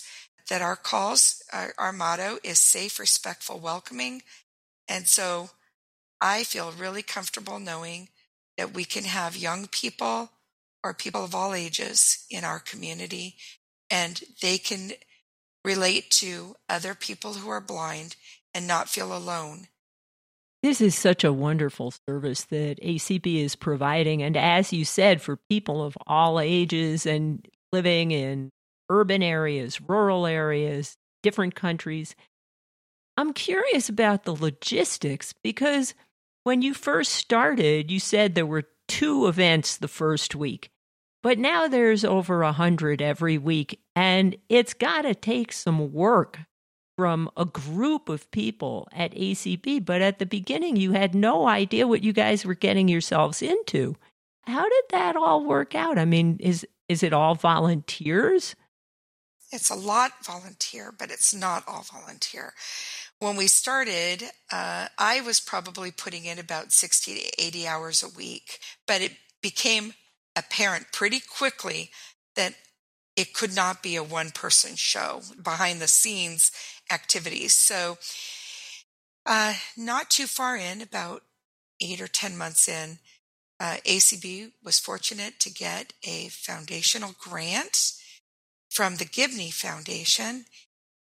that 0.50 0.62
our 0.62 0.76
calls, 0.76 1.44
our, 1.52 1.74
our 1.78 1.92
motto 1.92 2.38
is 2.44 2.60
safe, 2.60 3.00
respectful, 3.00 3.60
welcoming. 3.60 4.22
And 4.88 5.08
so 5.08 5.50
I 6.22 6.44
feel 6.44 6.72
really 6.72 7.02
comfortable 7.02 7.60
knowing 7.60 8.10
that 8.58 8.74
we 8.74 8.86
can 8.86 9.04
have 9.04 9.36
young 9.36 9.68
people 9.68 10.32
or 10.84 10.94
people 10.94 11.24
of 11.24 11.36
all 11.36 11.54
ages 11.54 12.26
in 12.30 12.44
our 12.44 12.60
community 12.60 13.36
and 13.90 14.22
they 14.42 14.58
can 14.58 14.92
relate 15.64 16.10
to 16.12 16.56
other 16.70 16.94
people 16.94 17.34
who 17.34 17.50
are 17.50 17.62
blind 17.62 18.16
and 18.54 18.68
not 18.68 18.90
feel 18.90 19.16
alone. 19.16 19.68
This 20.64 20.82
is 20.82 20.96
such 20.96 21.24
a 21.24 21.34
wonderful 21.34 21.94
service 22.08 22.46
that 22.46 22.82
ACB 22.82 23.44
is 23.44 23.56
providing. 23.56 24.24
And 24.24 24.36
as 24.36 24.74
you 24.74 24.86
said, 24.86 25.22
for 25.22 25.38
people 25.50 25.84
of 25.84 25.98
all 26.08 26.40
ages 26.40 27.06
and 27.06 27.48
living 27.72 28.12
in 28.12 28.52
urban 28.90 29.22
areas, 29.22 29.82
rural 29.82 30.26
areas, 30.26 30.96
different 31.22 31.56
countries. 31.56 32.16
I'm 33.18 33.34
curious 33.34 33.90
about 33.90 34.24
the 34.24 34.36
logistics 34.36 35.34
because 35.44 35.94
when 36.46 36.62
you 36.62 36.76
first 36.76 37.12
started, 37.12 37.90
you 37.90 38.00
said 38.00 38.36
there 38.36 38.46
were 38.46 38.70
two 38.88 39.28
events 39.28 39.78
the 39.78 39.88
first 39.88 40.36
week, 40.36 40.70
but 41.24 41.40
now 41.40 41.68
there's 41.68 42.06
over 42.06 42.44
a 42.44 42.52
hundred 42.52 43.02
every 43.02 43.40
week, 43.40 43.80
and 43.96 44.38
it's 44.48 44.76
got 44.76 45.02
to 45.02 45.16
take 45.16 45.52
some 45.52 45.92
work 45.92 46.40
from 46.98 47.32
a 47.36 47.46
group 47.46 48.10
of 48.10 48.30
people 48.30 48.88
at 48.94 49.12
ACB. 49.16 49.84
But 49.84 50.04
at 50.04 50.20
the 50.20 50.26
beginning, 50.28 50.76
you 50.76 50.92
had 50.92 51.16
no 51.16 51.48
idea 51.48 51.88
what 51.88 52.04
you 52.04 52.14
guys 52.14 52.46
were 52.46 52.54
getting 52.54 52.88
yourselves 52.88 53.42
into. 53.42 53.96
How 54.44 54.70
did 54.70 54.84
that 54.92 55.16
all 55.16 55.44
work 55.44 55.74
out? 55.74 55.98
I 55.98 56.06
mean, 56.06 56.38
is 56.40 56.66
is 56.88 57.02
it 57.02 57.12
all 57.12 57.34
volunteers? 57.34 58.56
It's 59.52 59.72
a 59.72 59.76
lot 59.76 60.12
volunteer, 60.24 60.94
but 60.98 61.10
it's 61.10 61.34
not 61.34 61.64
all 61.68 61.86
volunteer 61.92 62.54
when 63.20 63.36
we 63.36 63.48
started, 63.48 64.24
uh, 64.52 64.88
I 64.98 65.22
was 65.22 65.40
probably 65.40 65.92
putting 65.92 66.26
in 66.26 66.40
about 66.40 66.72
60 66.72 67.16
to 67.16 67.44
80 67.44 67.68
hours 67.68 68.04
a 68.04 68.10
week, 68.10 68.60
but 68.88 69.02
it 69.02 69.14
became 69.42 69.94
apparent 70.36 70.92
pretty 70.92 71.20
quickly 71.20 71.92
that 72.36 72.56
it 73.16 73.34
could 73.34 73.56
not 73.56 73.82
be 73.82 73.96
a 73.96 74.04
one 74.04 74.32
person 74.32 74.76
show 74.76 75.22
behind 75.42 75.80
the 75.80 75.88
scenes 75.88 76.52
activities. 76.92 77.54
So, 77.56 77.98
uh, 79.26 79.54
not 79.78 80.10
too 80.10 80.28
far 80.28 80.58
in, 80.58 80.82
about 80.82 81.24
eight 81.82 82.02
or 82.02 82.08
10 82.08 82.38
months 82.38 82.68
in, 82.68 83.00
uh, 83.60 83.78
ACB 83.86 84.52
was 84.64 84.80
fortunate 84.80 85.40
to 85.40 85.50
get 85.50 85.94
a 86.04 86.28
foundational 86.28 87.16
grant 87.18 87.94
from 88.70 88.98
the 88.98 89.06
Gibney 89.06 89.52
Foundation 89.52 90.46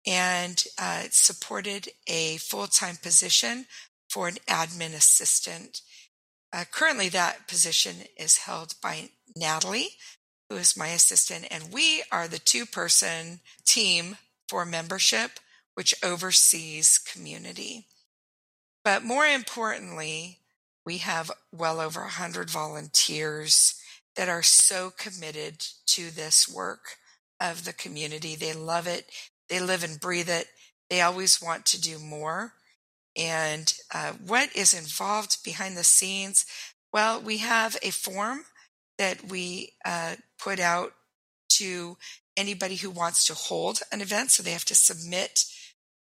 and 0.07 0.63
uh, 0.79 1.03
supported 1.11 1.89
a 2.07 2.37
full 2.37 2.67
time 2.67 2.95
position 2.95 3.65
for 4.09 4.29
an 4.29 4.37
admin 4.47 4.95
assistant. 4.95 5.81
Uh, 6.53 6.63
currently, 6.71 7.09
that 7.09 7.47
position 7.47 7.97
is 8.15 8.37
held 8.37 8.73
by 8.81 9.09
Natalie, 9.35 9.89
who 10.49 10.55
is 10.55 10.77
my 10.77 10.87
assistant, 10.87 11.45
and 11.51 11.73
we 11.73 12.03
are 12.09 12.27
the 12.27 12.39
two 12.39 12.65
person 12.65 13.41
team 13.65 14.15
for 14.47 14.65
membership, 14.65 15.31
which 15.75 15.93
oversees 16.01 16.97
community. 16.97 17.85
But 18.85 19.03
more 19.03 19.25
importantly, 19.25 20.39
we 20.85 20.99
have 20.99 21.29
well 21.51 21.81
over 21.81 21.99
100 21.99 22.49
volunteers 22.49 23.75
that 24.15 24.29
are 24.29 24.41
so 24.41 24.89
committed 24.97 25.65
to 25.87 26.09
this 26.09 26.47
work 26.47 26.95
of 27.41 27.65
the 27.65 27.73
community. 27.73 28.35
They 28.35 28.53
love 28.53 28.87
it. 28.87 29.11
They 29.49 29.59
live 29.59 29.83
and 29.83 29.99
breathe 29.99 30.29
it. 30.29 30.47
They 30.89 31.01
always 31.01 31.41
want 31.41 31.65
to 31.67 31.81
do 31.81 31.99
more. 31.99 32.53
And 33.15 33.73
uh, 33.93 34.13
what 34.25 34.55
is 34.55 34.73
involved 34.73 35.43
behind 35.43 35.75
the 35.75 35.83
scenes? 35.83 36.45
Well, 36.93 37.21
we 37.21 37.37
have 37.37 37.77
a 37.81 37.89
form 37.89 38.45
that 38.97 39.29
we 39.29 39.73
uh, 39.83 40.15
put 40.39 40.59
out 40.59 40.93
to 41.49 41.97
anybody 42.35 42.75
who 42.75 42.89
wants 42.89 43.25
to 43.25 43.33
hold 43.33 43.79
an 43.91 44.01
event. 44.01 44.31
So 44.31 44.43
they 44.43 44.51
have 44.51 44.65
to 44.65 44.75
submit 44.75 45.45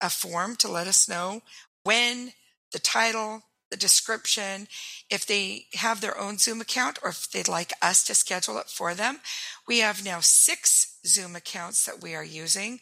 a 0.01 0.09
form 0.09 0.55
to 0.57 0.67
let 0.67 0.87
us 0.87 1.09
know 1.09 1.41
when 1.83 2.33
the 2.71 2.79
title, 2.79 3.43
the 3.71 3.77
description 3.77 4.67
if 5.09 5.25
they 5.25 5.65
have 5.73 6.01
their 6.01 6.17
own 6.17 6.37
Zoom 6.37 6.61
account 6.61 6.99
or 7.03 7.09
if 7.09 7.29
they'd 7.29 7.47
like 7.47 7.73
us 7.81 8.03
to 8.05 8.15
schedule 8.15 8.57
it 8.57 8.67
for 8.67 8.93
them. 8.93 9.19
We 9.67 9.79
have 9.79 10.05
now 10.05 10.19
six 10.21 10.97
Zoom 11.05 11.35
accounts 11.35 11.85
that 11.85 12.01
we 12.01 12.15
are 12.15 12.23
using. 12.23 12.79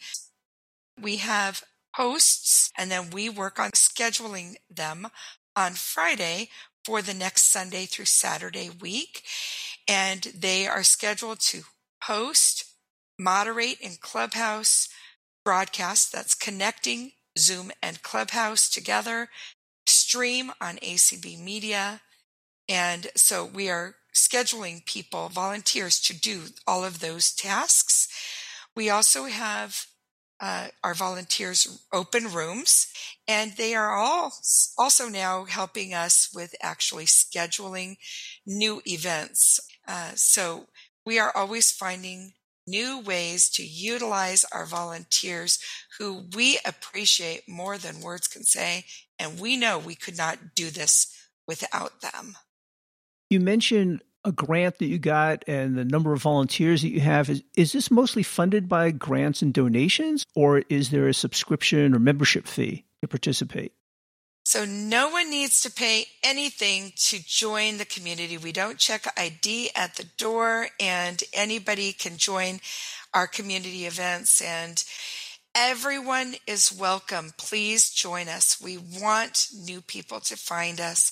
We 1.02 1.18
have 1.18 1.64
hosts 1.96 2.72
and 2.78 2.92
then 2.92 3.10
we 3.12 3.30
work 3.30 3.60
on 3.60 3.72
scheduling 3.72 4.56
them 4.70 5.08
on 5.56 5.74
Friday 5.74 6.50
for 6.84 7.02
the 7.02 7.14
next 7.14 7.52
Sunday 7.52 7.86
through 7.86 8.06
Saturday 8.06 8.70
week. 8.70 9.24
And 9.88 10.22
they 10.38 10.68
are 10.68 10.84
scheduled 10.84 11.40
to 11.42 11.64
host, 12.04 12.66
moderate 13.20 13.80
in 13.82 13.96
Clubhouse 14.00 14.90
broadcast 15.46 16.12
that's 16.12 16.36
connecting 16.36 17.12
Zoom 17.38 17.72
and 17.82 18.02
Clubhouse 18.02 18.70
together, 18.70 19.30
stream 19.88 20.52
on 20.62 20.78
ACB 20.78 21.42
Media. 21.42 22.02
And 22.68 23.08
so 23.16 23.46
we 23.46 23.70
are 23.70 23.96
scheduling 24.14 24.86
people, 24.86 25.30
volunteers 25.30 26.00
to 26.02 26.20
do 26.20 26.44
all 26.68 26.84
of 26.84 27.00
those 27.00 27.34
tasks. 27.34 28.08
We 28.76 28.90
also 28.90 29.26
have 29.26 29.86
uh, 30.40 30.68
our 30.84 30.94
volunteers 30.94 31.86
open 31.94 32.26
rooms 32.32 32.88
and 33.28 33.54
they 33.54 33.74
are 33.74 33.96
all 33.96 34.34
also 34.78 35.08
now 35.08 35.46
helping 35.46 35.94
us 35.94 36.30
with 36.34 36.56
actually 36.62 37.06
scheduling 37.06 37.98
new 38.46 38.82
events. 38.86 39.60
Uh, 39.88 40.12
so 40.16 40.68
we 41.06 41.20
are 41.20 41.32
always 41.36 41.72
finding 41.72 42.34
new 42.68 43.00
ways 43.00 43.50
to 43.50 43.64
utilize 43.64 44.44
our 44.52 44.66
volunteers 44.66 45.60
who 46.00 46.26
we 46.36 46.60
appreciate 46.66 47.48
more 47.48 47.78
than 47.78 48.02
words 48.02 48.28
can 48.28 48.44
say. 48.44 48.86
And 49.20 49.40
we 49.40 49.56
know 49.56 49.78
we 49.78 49.96
could 49.96 50.18
not 50.18 50.56
do 50.56 50.70
this 50.70 51.08
without 51.48 52.02
them. 52.02 52.36
You 53.30 53.40
mentioned 53.40 54.02
a 54.26 54.32
grant 54.32 54.80
that 54.80 54.88
you 54.88 54.98
got 54.98 55.44
and 55.48 55.78
the 55.78 55.86
number 55.86 56.12
of 56.12 56.22
volunteers 56.22 56.82
that 56.82 56.90
you 56.90 57.00
have. 57.00 57.30
Is, 57.30 57.44
is 57.56 57.72
this 57.72 57.92
mostly 57.92 58.24
funded 58.24 58.68
by 58.68 58.92
grants 58.92 59.42
and 59.42 59.54
donations, 59.54 60.26
or 60.36 60.64
is 60.68 60.90
there 60.90 61.08
a 61.08 61.14
subscription 61.14 61.94
or 61.94 62.00
membership 62.00 62.48
fee 62.48 62.86
to 63.02 63.08
participate? 63.08 63.72
So 64.44 64.64
no 64.66 65.10
one 65.10 65.32
needs 65.32 65.62
to 65.62 65.72
pay 65.72 66.06
anything 66.24 66.94
to 67.08 67.24
join 67.26 67.78
the 67.78 67.86
community. 67.86 68.38
We 68.38 68.52
don't 68.52 68.78
check 68.78 69.12
ID 69.18 69.72
at 69.76 69.96
the 69.96 70.06
door 70.18 70.68
and 70.80 71.24
anybody 71.34 71.94
can 71.94 72.18
join 72.18 72.60
our 73.12 73.26
community 73.26 73.88
events 73.88 74.42
and 74.42 74.84
everyone 75.56 76.36
is 76.46 76.72
welcome. 76.72 77.34
Please 77.38 77.90
join 77.90 78.28
us. 78.28 78.62
We 78.62 78.78
want 78.78 79.48
new 79.66 79.82
people 79.82 80.20
to 80.20 80.36
find 80.36 80.80
us 80.80 81.12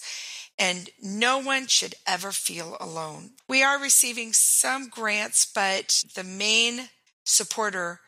and 0.58 0.90
no 1.02 1.40
one 1.40 1.68
should 1.68 1.96
ever 2.06 2.32
feel 2.32 2.78
alone. 2.80 3.32
We 3.48 3.64
are 3.64 3.80
receiving 3.80 4.34
some 4.34 4.90
grants, 4.90 5.46
but 5.46 6.04
the 6.16 6.24
main 6.24 6.90
supporter 7.26 8.00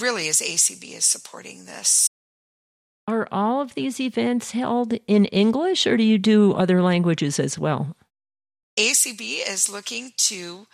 really 0.00 0.28
is 0.28 0.40
ACB 0.40 0.96
is 0.96 1.04
supporting 1.04 1.64
this. 1.66 2.08
Are 3.08 3.28
all 3.30 3.60
of 3.60 3.74
these 3.74 4.00
events 4.00 4.50
held 4.50 4.94
in 5.06 5.26
English 5.26 5.86
or 5.86 5.96
do 5.96 6.02
you 6.02 6.18
do 6.18 6.52
other 6.52 6.82
languages 6.82 7.38
as 7.38 7.58
well? 7.58 7.96
ACB 8.78 9.48
is 9.48 9.70
looking 9.70 10.12
to 10.16 10.66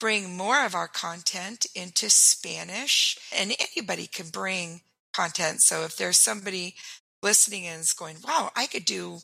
bring 0.00 0.36
more 0.36 0.64
of 0.64 0.74
our 0.74 0.88
content 0.88 1.66
into 1.74 2.10
Spanish, 2.10 3.18
and 3.34 3.54
anybody 3.58 4.06
can 4.06 4.28
bring 4.28 4.82
content. 5.14 5.62
So 5.62 5.84
if 5.84 5.96
there's 5.96 6.18
somebody 6.18 6.74
listening 7.22 7.66
and 7.66 7.80
is 7.80 7.92
going, 7.92 8.16
wow, 8.22 8.50
I 8.54 8.66
could 8.66 8.84
do 8.84 9.20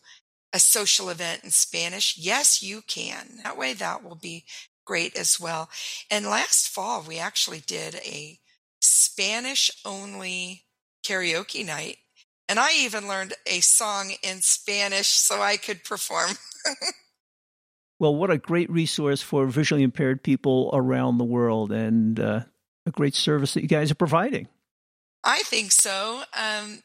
a 0.52 0.58
social 0.58 1.08
event 1.08 1.44
in 1.44 1.50
Spanish, 1.50 2.16
yes, 2.18 2.62
you 2.62 2.82
can. 2.86 3.40
That 3.42 3.56
way, 3.56 3.72
that 3.74 4.04
will 4.04 4.16
be 4.16 4.44
great 4.84 5.16
as 5.16 5.40
well. 5.40 5.70
And 6.10 6.26
last 6.26 6.68
fall, 6.68 7.02
we 7.06 7.18
actually 7.18 7.60
did 7.60 7.96
a 7.96 8.38
Spanish 8.80 9.70
only 9.84 10.64
karaoke 11.04 11.64
night 11.64 11.98
and 12.52 12.58
I 12.58 12.74
even 12.80 13.08
learned 13.08 13.32
a 13.46 13.60
song 13.60 14.12
in 14.22 14.42
Spanish 14.42 15.08
so 15.08 15.40
I 15.40 15.56
could 15.56 15.84
perform. 15.84 16.32
well, 17.98 18.14
what 18.14 18.30
a 18.30 18.36
great 18.36 18.70
resource 18.70 19.22
for 19.22 19.46
visually 19.46 19.82
impaired 19.82 20.22
people 20.22 20.68
around 20.74 21.16
the 21.16 21.24
world 21.24 21.72
and 21.72 22.20
uh, 22.20 22.40
a 22.84 22.90
great 22.90 23.14
service 23.14 23.54
that 23.54 23.62
you 23.62 23.68
guys 23.68 23.90
are 23.90 23.94
providing. 23.94 24.48
I 25.24 25.38
think 25.44 25.72
so. 25.72 26.24
Um, 26.38 26.82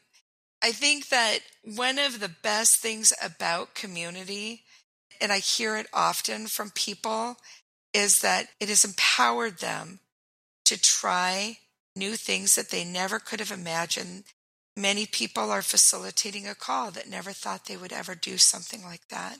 I 0.62 0.72
think 0.72 1.08
that 1.08 1.38
one 1.62 1.98
of 1.98 2.20
the 2.20 2.28
best 2.28 2.78
things 2.78 3.12
about 3.22 3.74
community, 3.74 4.64
and 5.20 5.32
I 5.32 5.38
hear 5.38 5.76
it 5.76 5.86
often 5.92 6.46
from 6.46 6.70
people, 6.70 7.36
is 7.94 8.20
that 8.20 8.48
it 8.60 8.68
has 8.68 8.84
empowered 8.84 9.58
them 9.58 10.00
to 10.64 10.80
try 10.80 11.58
new 11.96 12.16
things 12.16 12.54
that 12.54 12.70
they 12.70 12.84
never 12.84 13.18
could 13.18 13.40
have 13.40 13.50
imagined 13.50 14.24
Many 14.78 15.06
people 15.06 15.50
are 15.50 15.60
facilitating 15.60 16.46
a 16.46 16.54
call 16.54 16.92
that 16.92 17.08
never 17.08 17.32
thought 17.32 17.64
they 17.64 17.76
would 17.76 17.92
ever 17.92 18.14
do 18.14 18.38
something 18.38 18.84
like 18.84 19.08
that, 19.08 19.38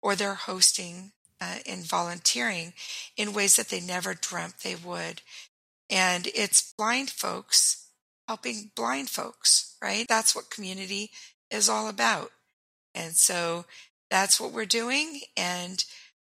or 0.00 0.16
they're 0.16 0.32
hosting 0.32 1.12
uh, 1.38 1.58
and 1.66 1.84
volunteering 1.84 2.72
in 3.14 3.34
ways 3.34 3.56
that 3.56 3.68
they 3.68 3.80
never 3.80 4.14
dreamt 4.14 4.60
they 4.62 4.74
would. 4.74 5.20
And 5.90 6.28
it's 6.28 6.72
blind 6.72 7.10
folks 7.10 7.79
helping 8.30 8.70
blind 8.76 9.10
folks, 9.10 9.74
right? 9.82 10.06
That's 10.08 10.36
what 10.36 10.52
community 10.52 11.10
is 11.50 11.68
all 11.68 11.88
about. 11.88 12.30
And 12.94 13.14
so 13.16 13.64
that's 14.08 14.40
what 14.40 14.52
we're 14.52 14.66
doing. 14.66 15.22
And 15.36 15.82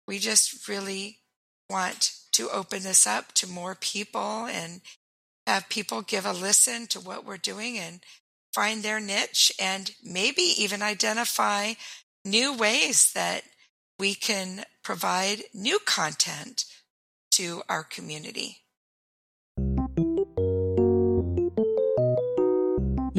we 0.07 0.19
just 0.19 0.69
really 0.69 1.21
want 1.71 2.13
to 2.33 2.51
open 2.51 2.83
this 2.83 3.07
up 3.07 3.33
to 3.33 3.49
more 3.49 3.75
people 3.75 4.45
and 4.45 4.83
have 5.47 5.71
people 5.71 6.03
give 6.03 6.27
a 6.27 6.35
listen 6.35 6.87
to 6.89 7.01
what 7.01 7.25
we're 7.25 7.39
doing 7.39 7.79
and 7.79 8.01
find 8.53 8.83
their 8.83 9.01
niche 9.01 9.51
and 9.59 9.93
maybe 10.05 10.43
even 10.43 10.83
identify 10.83 11.73
new 12.27 12.55
ways 12.55 13.11
that 13.15 13.41
we 13.99 14.15
can 14.15 14.67
provide 14.85 15.45
new 15.55 15.79
content 15.87 16.67
to 17.31 17.63
our 17.71 17.85
community. 17.85 18.66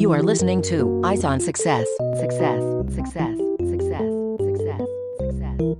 You 0.08 0.14
are 0.14 0.22
listening 0.22 0.62
to 0.62 1.02
Eyes 1.04 1.22
on 1.22 1.38
Success. 1.38 1.86
Success, 2.18 2.62
success, 2.94 3.36
success, 3.60 4.08
success, 4.40 4.80
success. 5.20 5.76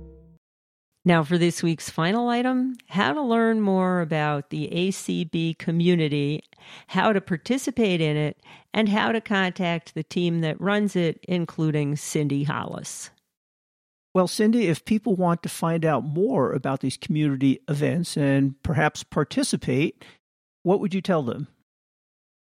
Now, 1.03 1.23
for 1.23 1.39
this 1.39 1.63
week's 1.63 1.89
final 1.89 2.29
item 2.29 2.75
how 2.89 3.13
to 3.13 3.23
learn 3.23 3.59
more 3.59 4.01
about 4.01 4.51
the 4.51 4.69
ACB 4.71 5.57
community, 5.57 6.43
how 6.89 7.11
to 7.11 7.19
participate 7.19 8.01
in 8.01 8.17
it, 8.17 8.39
and 8.71 8.87
how 8.87 9.11
to 9.11 9.19
contact 9.19 9.95
the 9.95 10.03
team 10.03 10.41
that 10.41 10.61
runs 10.61 10.95
it, 10.95 11.25
including 11.27 11.95
Cindy 11.95 12.43
Hollis. 12.43 13.09
Well, 14.13 14.27
Cindy, 14.27 14.67
if 14.67 14.85
people 14.85 15.15
want 15.15 15.41
to 15.41 15.49
find 15.49 15.83
out 15.83 16.03
more 16.03 16.53
about 16.53 16.81
these 16.81 16.97
community 16.97 17.61
events 17.67 18.15
and 18.15 18.61
perhaps 18.61 19.03
participate, 19.03 20.05
what 20.61 20.79
would 20.79 20.93
you 20.93 21.01
tell 21.01 21.23
them? 21.23 21.47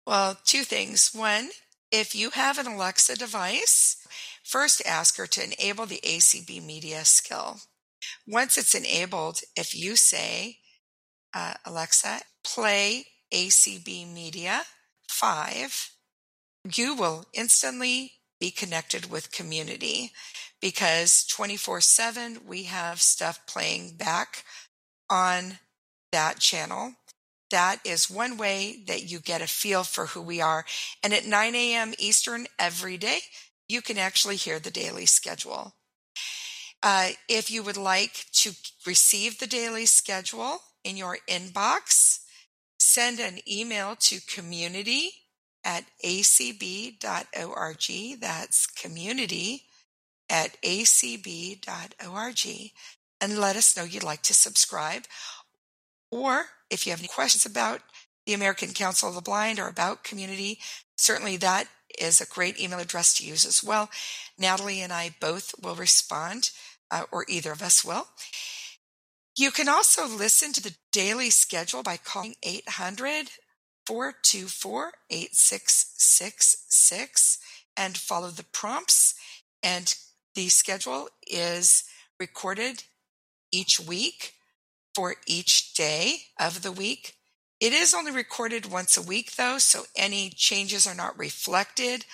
Well, 0.06 0.38
two 0.44 0.64
things. 0.64 1.12
One, 1.14 1.50
if 1.94 2.16
you 2.16 2.32
have 2.32 2.58
an 2.58 2.66
Alexa 2.66 3.16
device, 3.16 3.98
first 4.44 4.82
ask 4.84 5.18
her 5.18 5.28
to 5.28 5.44
enable 5.44 5.86
the 5.86 6.02
ACB 6.04 6.66
media 6.66 7.06
skill. 7.06 7.60
Once 8.28 8.58
it's 8.58 8.74
enabled, 8.74 9.42
if 9.56 9.76
you 9.76 9.96
say, 9.96 10.58
uh, 11.36 11.54
Alexa, 11.66 12.22
play 12.44 13.06
ACB 13.32 14.12
Media 14.12 14.64
5, 15.08 15.92
you 16.76 16.96
will 16.96 17.26
instantly 17.32 18.14
be 18.40 18.50
connected 18.50 19.12
with 19.12 19.32
community 19.32 20.12
because 20.60 21.26
24 21.26 21.80
7 21.80 22.40
we 22.48 22.64
have 22.64 23.02
stuff 23.02 23.46
playing 23.48 23.96
back 23.98 24.44
on 25.10 25.60
that 26.12 26.40
channel. 26.40 26.94
That 27.54 27.82
is 27.86 28.10
one 28.10 28.38
way 28.38 28.84
that 28.88 29.12
you 29.12 29.20
get 29.20 29.44
a 29.44 29.48
feel 29.48 29.84
for 29.84 30.08
who 30.08 30.24
we 30.24 30.42
are. 30.42 30.66
And 31.04 31.14
at 31.14 31.28
9 31.28 31.54
a.m. 31.54 31.94
Eastern 32.00 32.48
every 32.58 32.98
day, 32.98 33.20
you 33.70 33.84
can 33.84 34.00
actually 34.00 34.38
hear 34.38 34.58
the 34.58 34.72
daily 34.72 35.06
schedule. 35.06 35.76
Uh, 36.82 37.10
if 37.30 37.52
you 37.52 37.62
would 37.62 37.78
like 37.78 38.26
to 38.32 38.54
receive 38.88 39.38
the 39.38 39.46
daily 39.46 39.86
schedule 39.86 40.62
in 40.84 40.98
your 40.98 41.20
inbox, 41.30 42.22
send 42.80 43.20
an 43.20 43.38
email 43.48 43.96
to 44.00 44.20
community 44.22 45.12
at 45.64 45.84
acb.org. 46.04 47.00
That's 48.20 48.66
community 48.66 49.62
at 50.28 50.60
acb.org. 50.64 52.48
And 53.22 53.38
let 53.38 53.56
us 53.56 53.78
know 53.78 53.84
you'd 53.84 54.02
like 54.02 54.24
to 54.24 54.34
subscribe. 54.34 55.04
Or 56.10 56.46
if 56.74 56.86
you 56.86 56.92
have 56.92 57.00
any 57.00 57.08
questions 57.08 57.46
about 57.46 57.80
the 58.26 58.34
American 58.34 58.74
Council 58.74 59.08
of 59.10 59.16
the 59.16 59.22
Blind 59.22 59.60
or 59.60 59.68
about 59.68 60.04
community, 60.04 60.60
certainly 60.98 61.38
that 61.38 61.68
is 62.00 62.20
a 62.20 62.26
great 62.26 62.60
email 62.60 62.80
address 62.80 63.16
to 63.18 63.26
use 63.26 63.46
as 63.46 63.64
well. 63.64 63.90
Natalie 64.38 64.82
and 64.82 64.92
I 64.92 65.16
both 65.20 65.54
will 65.62 65.76
respond, 65.76 66.50
uh, 66.90 67.04
or 67.12 67.26
either 67.30 67.52
of 67.52 67.62
us 67.62 67.86
will. 67.86 68.08
You 69.38 69.52
can 69.52 69.70
also 69.70 70.08
listen 70.08 70.54
to 70.54 70.62
the 70.62 70.76
daily 70.92 71.30
schedule 71.30 71.84
by 71.84 71.98
calling 71.98 72.34
800 72.44 73.30
424 73.86 74.94
8666 75.10 77.38
and 77.76 77.98
follow 77.98 78.30
the 78.30 78.46
prompts. 78.46 79.16
And 79.62 79.94
the 80.36 80.48
schedule 80.50 81.10
is 81.28 81.84
recorded 82.20 82.84
each 83.52 83.80
week 83.80 84.36
for 84.96 85.16
each 85.28 85.74
day 85.74 86.18
of 86.40 86.62
the 86.62 86.72
week. 86.72 87.16
It 87.60 87.74
is 87.74 87.94
only 87.94 88.12
recorded 88.12 88.72
once 88.72 88.98
a 88.98 89.02
week, 89.02 89.36
though, 89.36 89.58
so 89.58 89.84
any 89.96 90.30
changes 90.30 90.88
are 90.88 90.96
not 90.96 91.18
reflected 91.18 92.06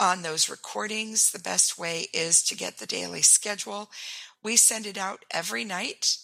on 0.00 0.22
those 0.22 0.48
recordings. 0.50 1.30
The 1.30 1.38
best 1.38 1.78
way 1.78 2.06
is 2.12 2.42
to 2.44 2.56
get 2.56 2.78
the 2.78 2.86
daily 2.86 3.22
schedule. 3.22 3.90
We 4.42 4.56
send 4.56 4.86
it 4.86 4.98
out 4.98 5.24
every 5.30 5.64
night 5.64 6.16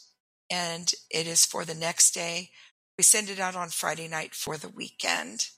and 0.51 0.93
it 1.11 1.27
is 1.27 1.47
for 1.47 1.65
the 1.65 1.75
next 1.75 2.13
day. 2.13 2.51
We 2.99 3.05
send 3.05 3.31
it 3.31 3.41
out 3.41 3.57
on 3.57 3.71
Friday 3.71 4.09
night 4.09 4.35
for 4.35 4.57
the 4.57 4.69
weekend. 4.69 5.49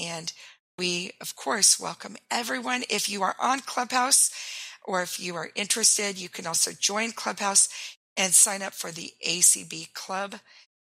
And 0.00 0.32
we, 0.78 1.12
of 1.20 1.36
course, 1.36 1.78
welcome 1.80 2.16
everyone. 2.30 2.84
If 2.90 3.08
you 3.08 3.22
are 3.22 3.36
on 3.40 3.60
Clubhouse 3.60 4.30
or 4.84 5.02
if 5.02 5.20
you 5.20 5.36
are 5.36 5.50
interested, 5.54 6.18
you 6.18 6.28
can 6.28 6.46
also 6.46 6.72
join 6.72 7.12
Clubhouse 7.12 7.68
and 8.16 8.32
sign 8.32 8.62
up 8.62 8.72
for 8.72 8.90
the 8.90 9.12
ACB 9.26 9.92
Club. 9.92 10.36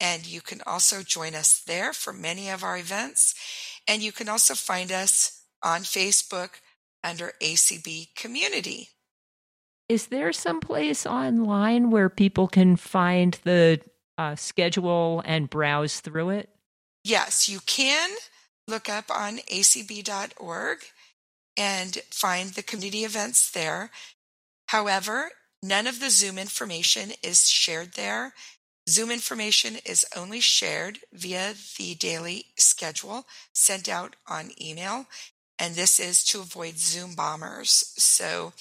And 0.01 0.27
you 0.27 0.41
can 0.41 0.61
also 0.67 1.03
join 1.03 1.35
us 1.35 1.63
there 1.67 1.93
for 1.93 2.13
many 2.13 2.49
of 2.49 2.63
our 2.63 2.79
events. 2.79 3.35
And 3.87 4.03
you 4.03 4.13
can 4.13 4.29
also 4.29 4.55
find 4.55 4.93
us 4.93 5.43
on 5.63 5.81
Facebook 5.81 6.61
under 7.03 7.33
ACB 7.43 8.15
Community. 8.15 8.91
Is 9.89 10.09
there 10.09 10.33
some 10.33 10.61
place 10.61 11.07
online 11.07 11.91
where 11.91 12.11
people 12.11 12.47
can 12.47 12.77
find 12.77 13.39
the 13.45 13.81
uh, 14.19 14.37
schedule 14.37 15.23
and 15.25 15.49
browse 15.49 16.01
through 16.01 16.31
it? 16.31 16.51
Yes, 17.05 17.49
you 17.49 17.61
can 17.61 18.11
look 18.67 18.89
up 18.89 19.11
on 19.11 19.39
acb.org 19.51 20.79
and 21.57 21.97
find 22.11 22.51
the 22.51 22.63
community 22.63 23.05
events 23.05 23.51
there. 23.51 23.91
However, 24.67 25.31
none 25.63 25.87
of 25.87 26.01
the 26.01 26.11
Zoom 26.11 26.39
information 26.39 27.13
is 27.23 27.49
shared 27.49 27.95
there. 27.95 28.35
Zoom 28.89 29.11
information 29.11 29.77
is 29.85 30.07
only 30.17 30.41
shared 30.41 31.01
via 31.13 31.55
the 31.77 31.95
daily 31.95 32.47
schedule 32.57 33.27
sent 33.53 33.89
out 33.89 34.17
on 34.27 34.51
email. 34.61 35.07
And 35.59 35.75
this 35.75 36.01
is 36.01 36.25
to 36.27 36.41
avoid 36.41 36.79
Zoom 36.79 37.15
bombers. 37.15 37.93
So 37.97 38.53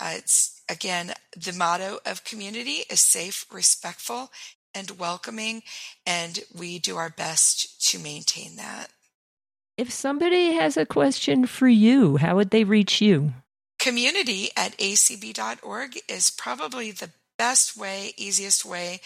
uh, 0.00 0.14
it's 0.16 0.60
again, 0.68 1.12
the 1.36 1.52
motto 1.52 1.98
of 2.04 2.24
community 2.24 2.84
is 2.90 3.00
safe, 3.00 3.46
respectful, 3.52 4.32
and 4.74 4.98
welcoming. 4.98 5.62
And 6.06 6.40
we 6.56 6.78
do 6.78 6.96
our 6.96 7.10
best 7.10 7.88
to 7.90 7.98
maintain 7.98 8.56
that. 8.56 8.88
If 9.76 9.92
somebody 9.92 10.54
has 10.54 10.76
a 10.76 10.86
question 10.86 11.46
for 11.46 11.68
you, 11.68 12.16
how 12.16 12.36
would 12.36 12.50
they 12.50 12.64
reach 12.64 13.00
you? 13.00 13.34
Community 13.78 14.50
at 14.56 14.76
acb.org 14.78 15.98
is 16.08 16.30
probably 16.30 16.90
the 16.90 17.10
best 17.38 17.76
way, 17.76 18.12
easiest 18.16 18.64
way. 18.64 19.00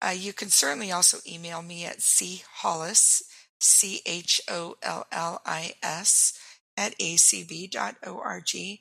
Uh, 0.00 0.14
you 0.16 0.32
can 0.32 0.48
certainly 0.48 0.92
also 0.92 1.18
email 1.26 1.62
me 1.62 1.84
at 1.84 1.98
chollis, 1.98 3.22
C 3.60 4.00
H 4.06 4.40
O 4.48 4.76
L 4.82 5.06
L 5.10 5.40
I 5.44 5.74
S, 5.82 6.38
at 6.76 6.96
acb.org. 6.98 8.78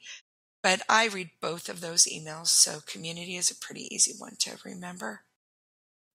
But 0.64 0.82
I 0.90 1.08
read 1.08 1.30
both 1.42 1.70
of 1.70 1.82
those 1.82 2.06
emails, 2.06 2.48
so 2.48 2.80
community 2.86 3.36
is 3.36 3.50
a 3.50 3.56
pretty 3.56 3.94
easy 3.94 4.14
one 4.18 4.36
to 4.40 4.58
remember. 4.66 5.22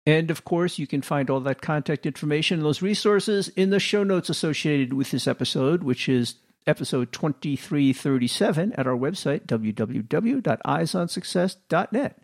And 0.04 0.30
of 0.30 0.44
course, 0.44 0.78
you 0.78 0.86
can 0.86 1.00
find 1.00 1.30
all 1.30 1.40
that 1.40 1.62
contact 1.62 2.06
information, 2.06 2.60
those 2.60 2.82
resources 2.82 3.48
in 3.48 3.70
the 3.70 3.78
show 3.78 4.02
notes 4.02 4.28
associated 4.28 4.92
with 4.92 5.12
this 5.12 5.28
episode, 5.28 5.84
which 5.84 6.08
is 6.08 6.34
episode 6.66 7.12
2337 7.12 8.72
at 8.72 8.86
our 8.86 8.96
website, 8.96 9.46
www.eyesonsuccess.net. 9.46 12.18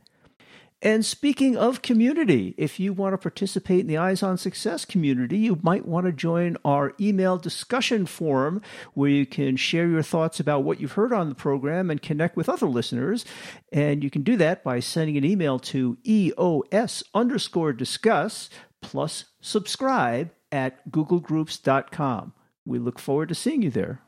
And 0.81 1.05
speaking 1.05 1.57
of 1.57 1.83
community, 1.83 2.55
if 2.57 2.79
you 2.79 2.93
want 2.93 3.13
to 3.13 3.19
participate 3.19 3.81
in 3.81 3.89
the 3.89 3.97
Eyes 3.97 4.23
on 4.23 4.39
Success 4.39 4.85
community, 4.85 5.37
you 5.37 5.59
might 5.61 5.87
want 5.87 6.07
to 6.07 6.13
join 6.13 6.57
our 6.65 6.95
email 7.01 7.37
discussion 7.37 8.07
forum 8.07 8.63
where 8.95 9.11
you 9.11 9.27
can 9.27 9.57
share 9.57 9.89
your 9.89 10.05
thoughts 10.05 10.39
about 10.39 10.63
what 10.63 10.81
you've 10.81 10.93
heard 10.93 11.13
on 11.13 11.29
the 11.29 11.35
program 11.35 11.91
and 11.91 12.01
connect 12.01 12.37
with 12.37 12.49
other 12.49 12.67
listeners. 12.67 13.25
And 13.73 14.05
you 14.05 14.11
can 14.11 14.23
do 14.23 14.37
that 14.37 14.63
by 14.63 14.79
sending 14.79 15.17
an 15.17 15.25
email 15.25 15.59
to 15.59 15.99
EOS 16.07 17.03
underscore 17.13 17.73
discuss 17.73 18.49
plus 18.81 19.25
subscribe 19.41 20.31
at 20.53 20.89
googlegroups.com. 20.93 22.35
We 22.65 22.79
look 22.79 23.01
forward 23.01 23.31
to 23.31 23.35
seeing 23.35 23.63
you 23.63 23.71
there. 23.71 24.03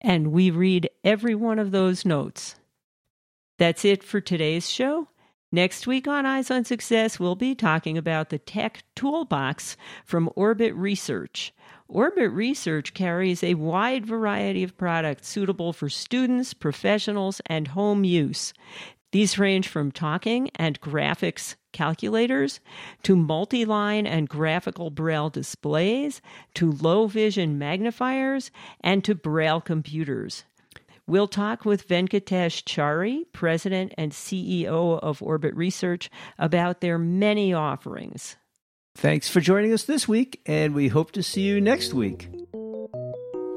And 0.00 0.32
we 0.32 0.50
read 0.50 0.90
every 1.02 1.34
one 1.34 1.58
of 1.58 1.70
those 1.70 2.04
notes. 2.04 2.56
That's 3.58 3.84
it 3.84 4.04
for 4.04 4.20
today's 4.20 4.70
show. 4.70 5.08
Next 5.50 5.86
week 5.86 6.06
on 6.06 6.26
Eyes 6.26 6.50
on 6.50 6.64
Success, 6.64 7.18
we'll 7.18 7.34
be 7.34 7.54
talking 7.54 7.96
about 7.96 8.28
the 8.28 8.38
tech 8.38 8.82
toolbox 8.94 9.76
from 10.04 10.30
Orbit 10.36 10.74
Research. 10.74 11.54
Orbit 11.88 12.30
Research 12.32 12.92
carries 12.92 13.42
a 13.42 13.54
wide 13.54 14.04
variety 14.04 14.62
of 14.62 14.76
products 14.76 15.26
suitable 15.26 15.72
for 15.72 15.88
students, 15.88 16.52
professionals, 16.52 17.40
and 17.46 17.68
home 17.68 18.04
use. 18.04 18.52
These 19.10 19.38
range 19.38 19.68
from 19.68 19.90
talking 19.90 20.50
and 20.56 20.80
graphics 20.80 21.54
calculators 21.72 22.60
to 23.04 23.16
multi 23.16 23.64
line 23.64 24.06
and 24.06 24.28
graphical 24.28 24.90
braille 24.90 25.30
displays 25.30 26.20
to 26.54 26.72
low 26.72 27.06
vision 27.06 27.58
magnifiers 27.58 28.50
and 28.80 29.02
to 29.04 29.14
braille 29.14 29.62
computers. 29.62 30.44
We'll 31.06 31.26
talk 31.26 31.64
with 31.64 31.88
Venkatesh 31.88 32.64
Chari, 32.64 33.24
President 33.32 33.94
and 33.96 34.12
CEO 34.12 34.98
of 35.00 35.22
Orbit 35.22 35.56
Research, 35.56 36.10
about 36.38 36.82
their 36.82 36.98
many 36.98 37.54
offerings. 37.54 38.36
Thanks 38.94 39.26
for 39.26 39.40
joining 39.40 39.72
us 39.72 39.84
this 39.84 40.06
week, 40.06 40.42
and 40.44 40.74
we 40.74 40.88
hope 40.88 41.12
to 41.12 41.22
see 41.22 41.42
you 41.42 41.62
next 41.62 41.94
week. 41.94 42.28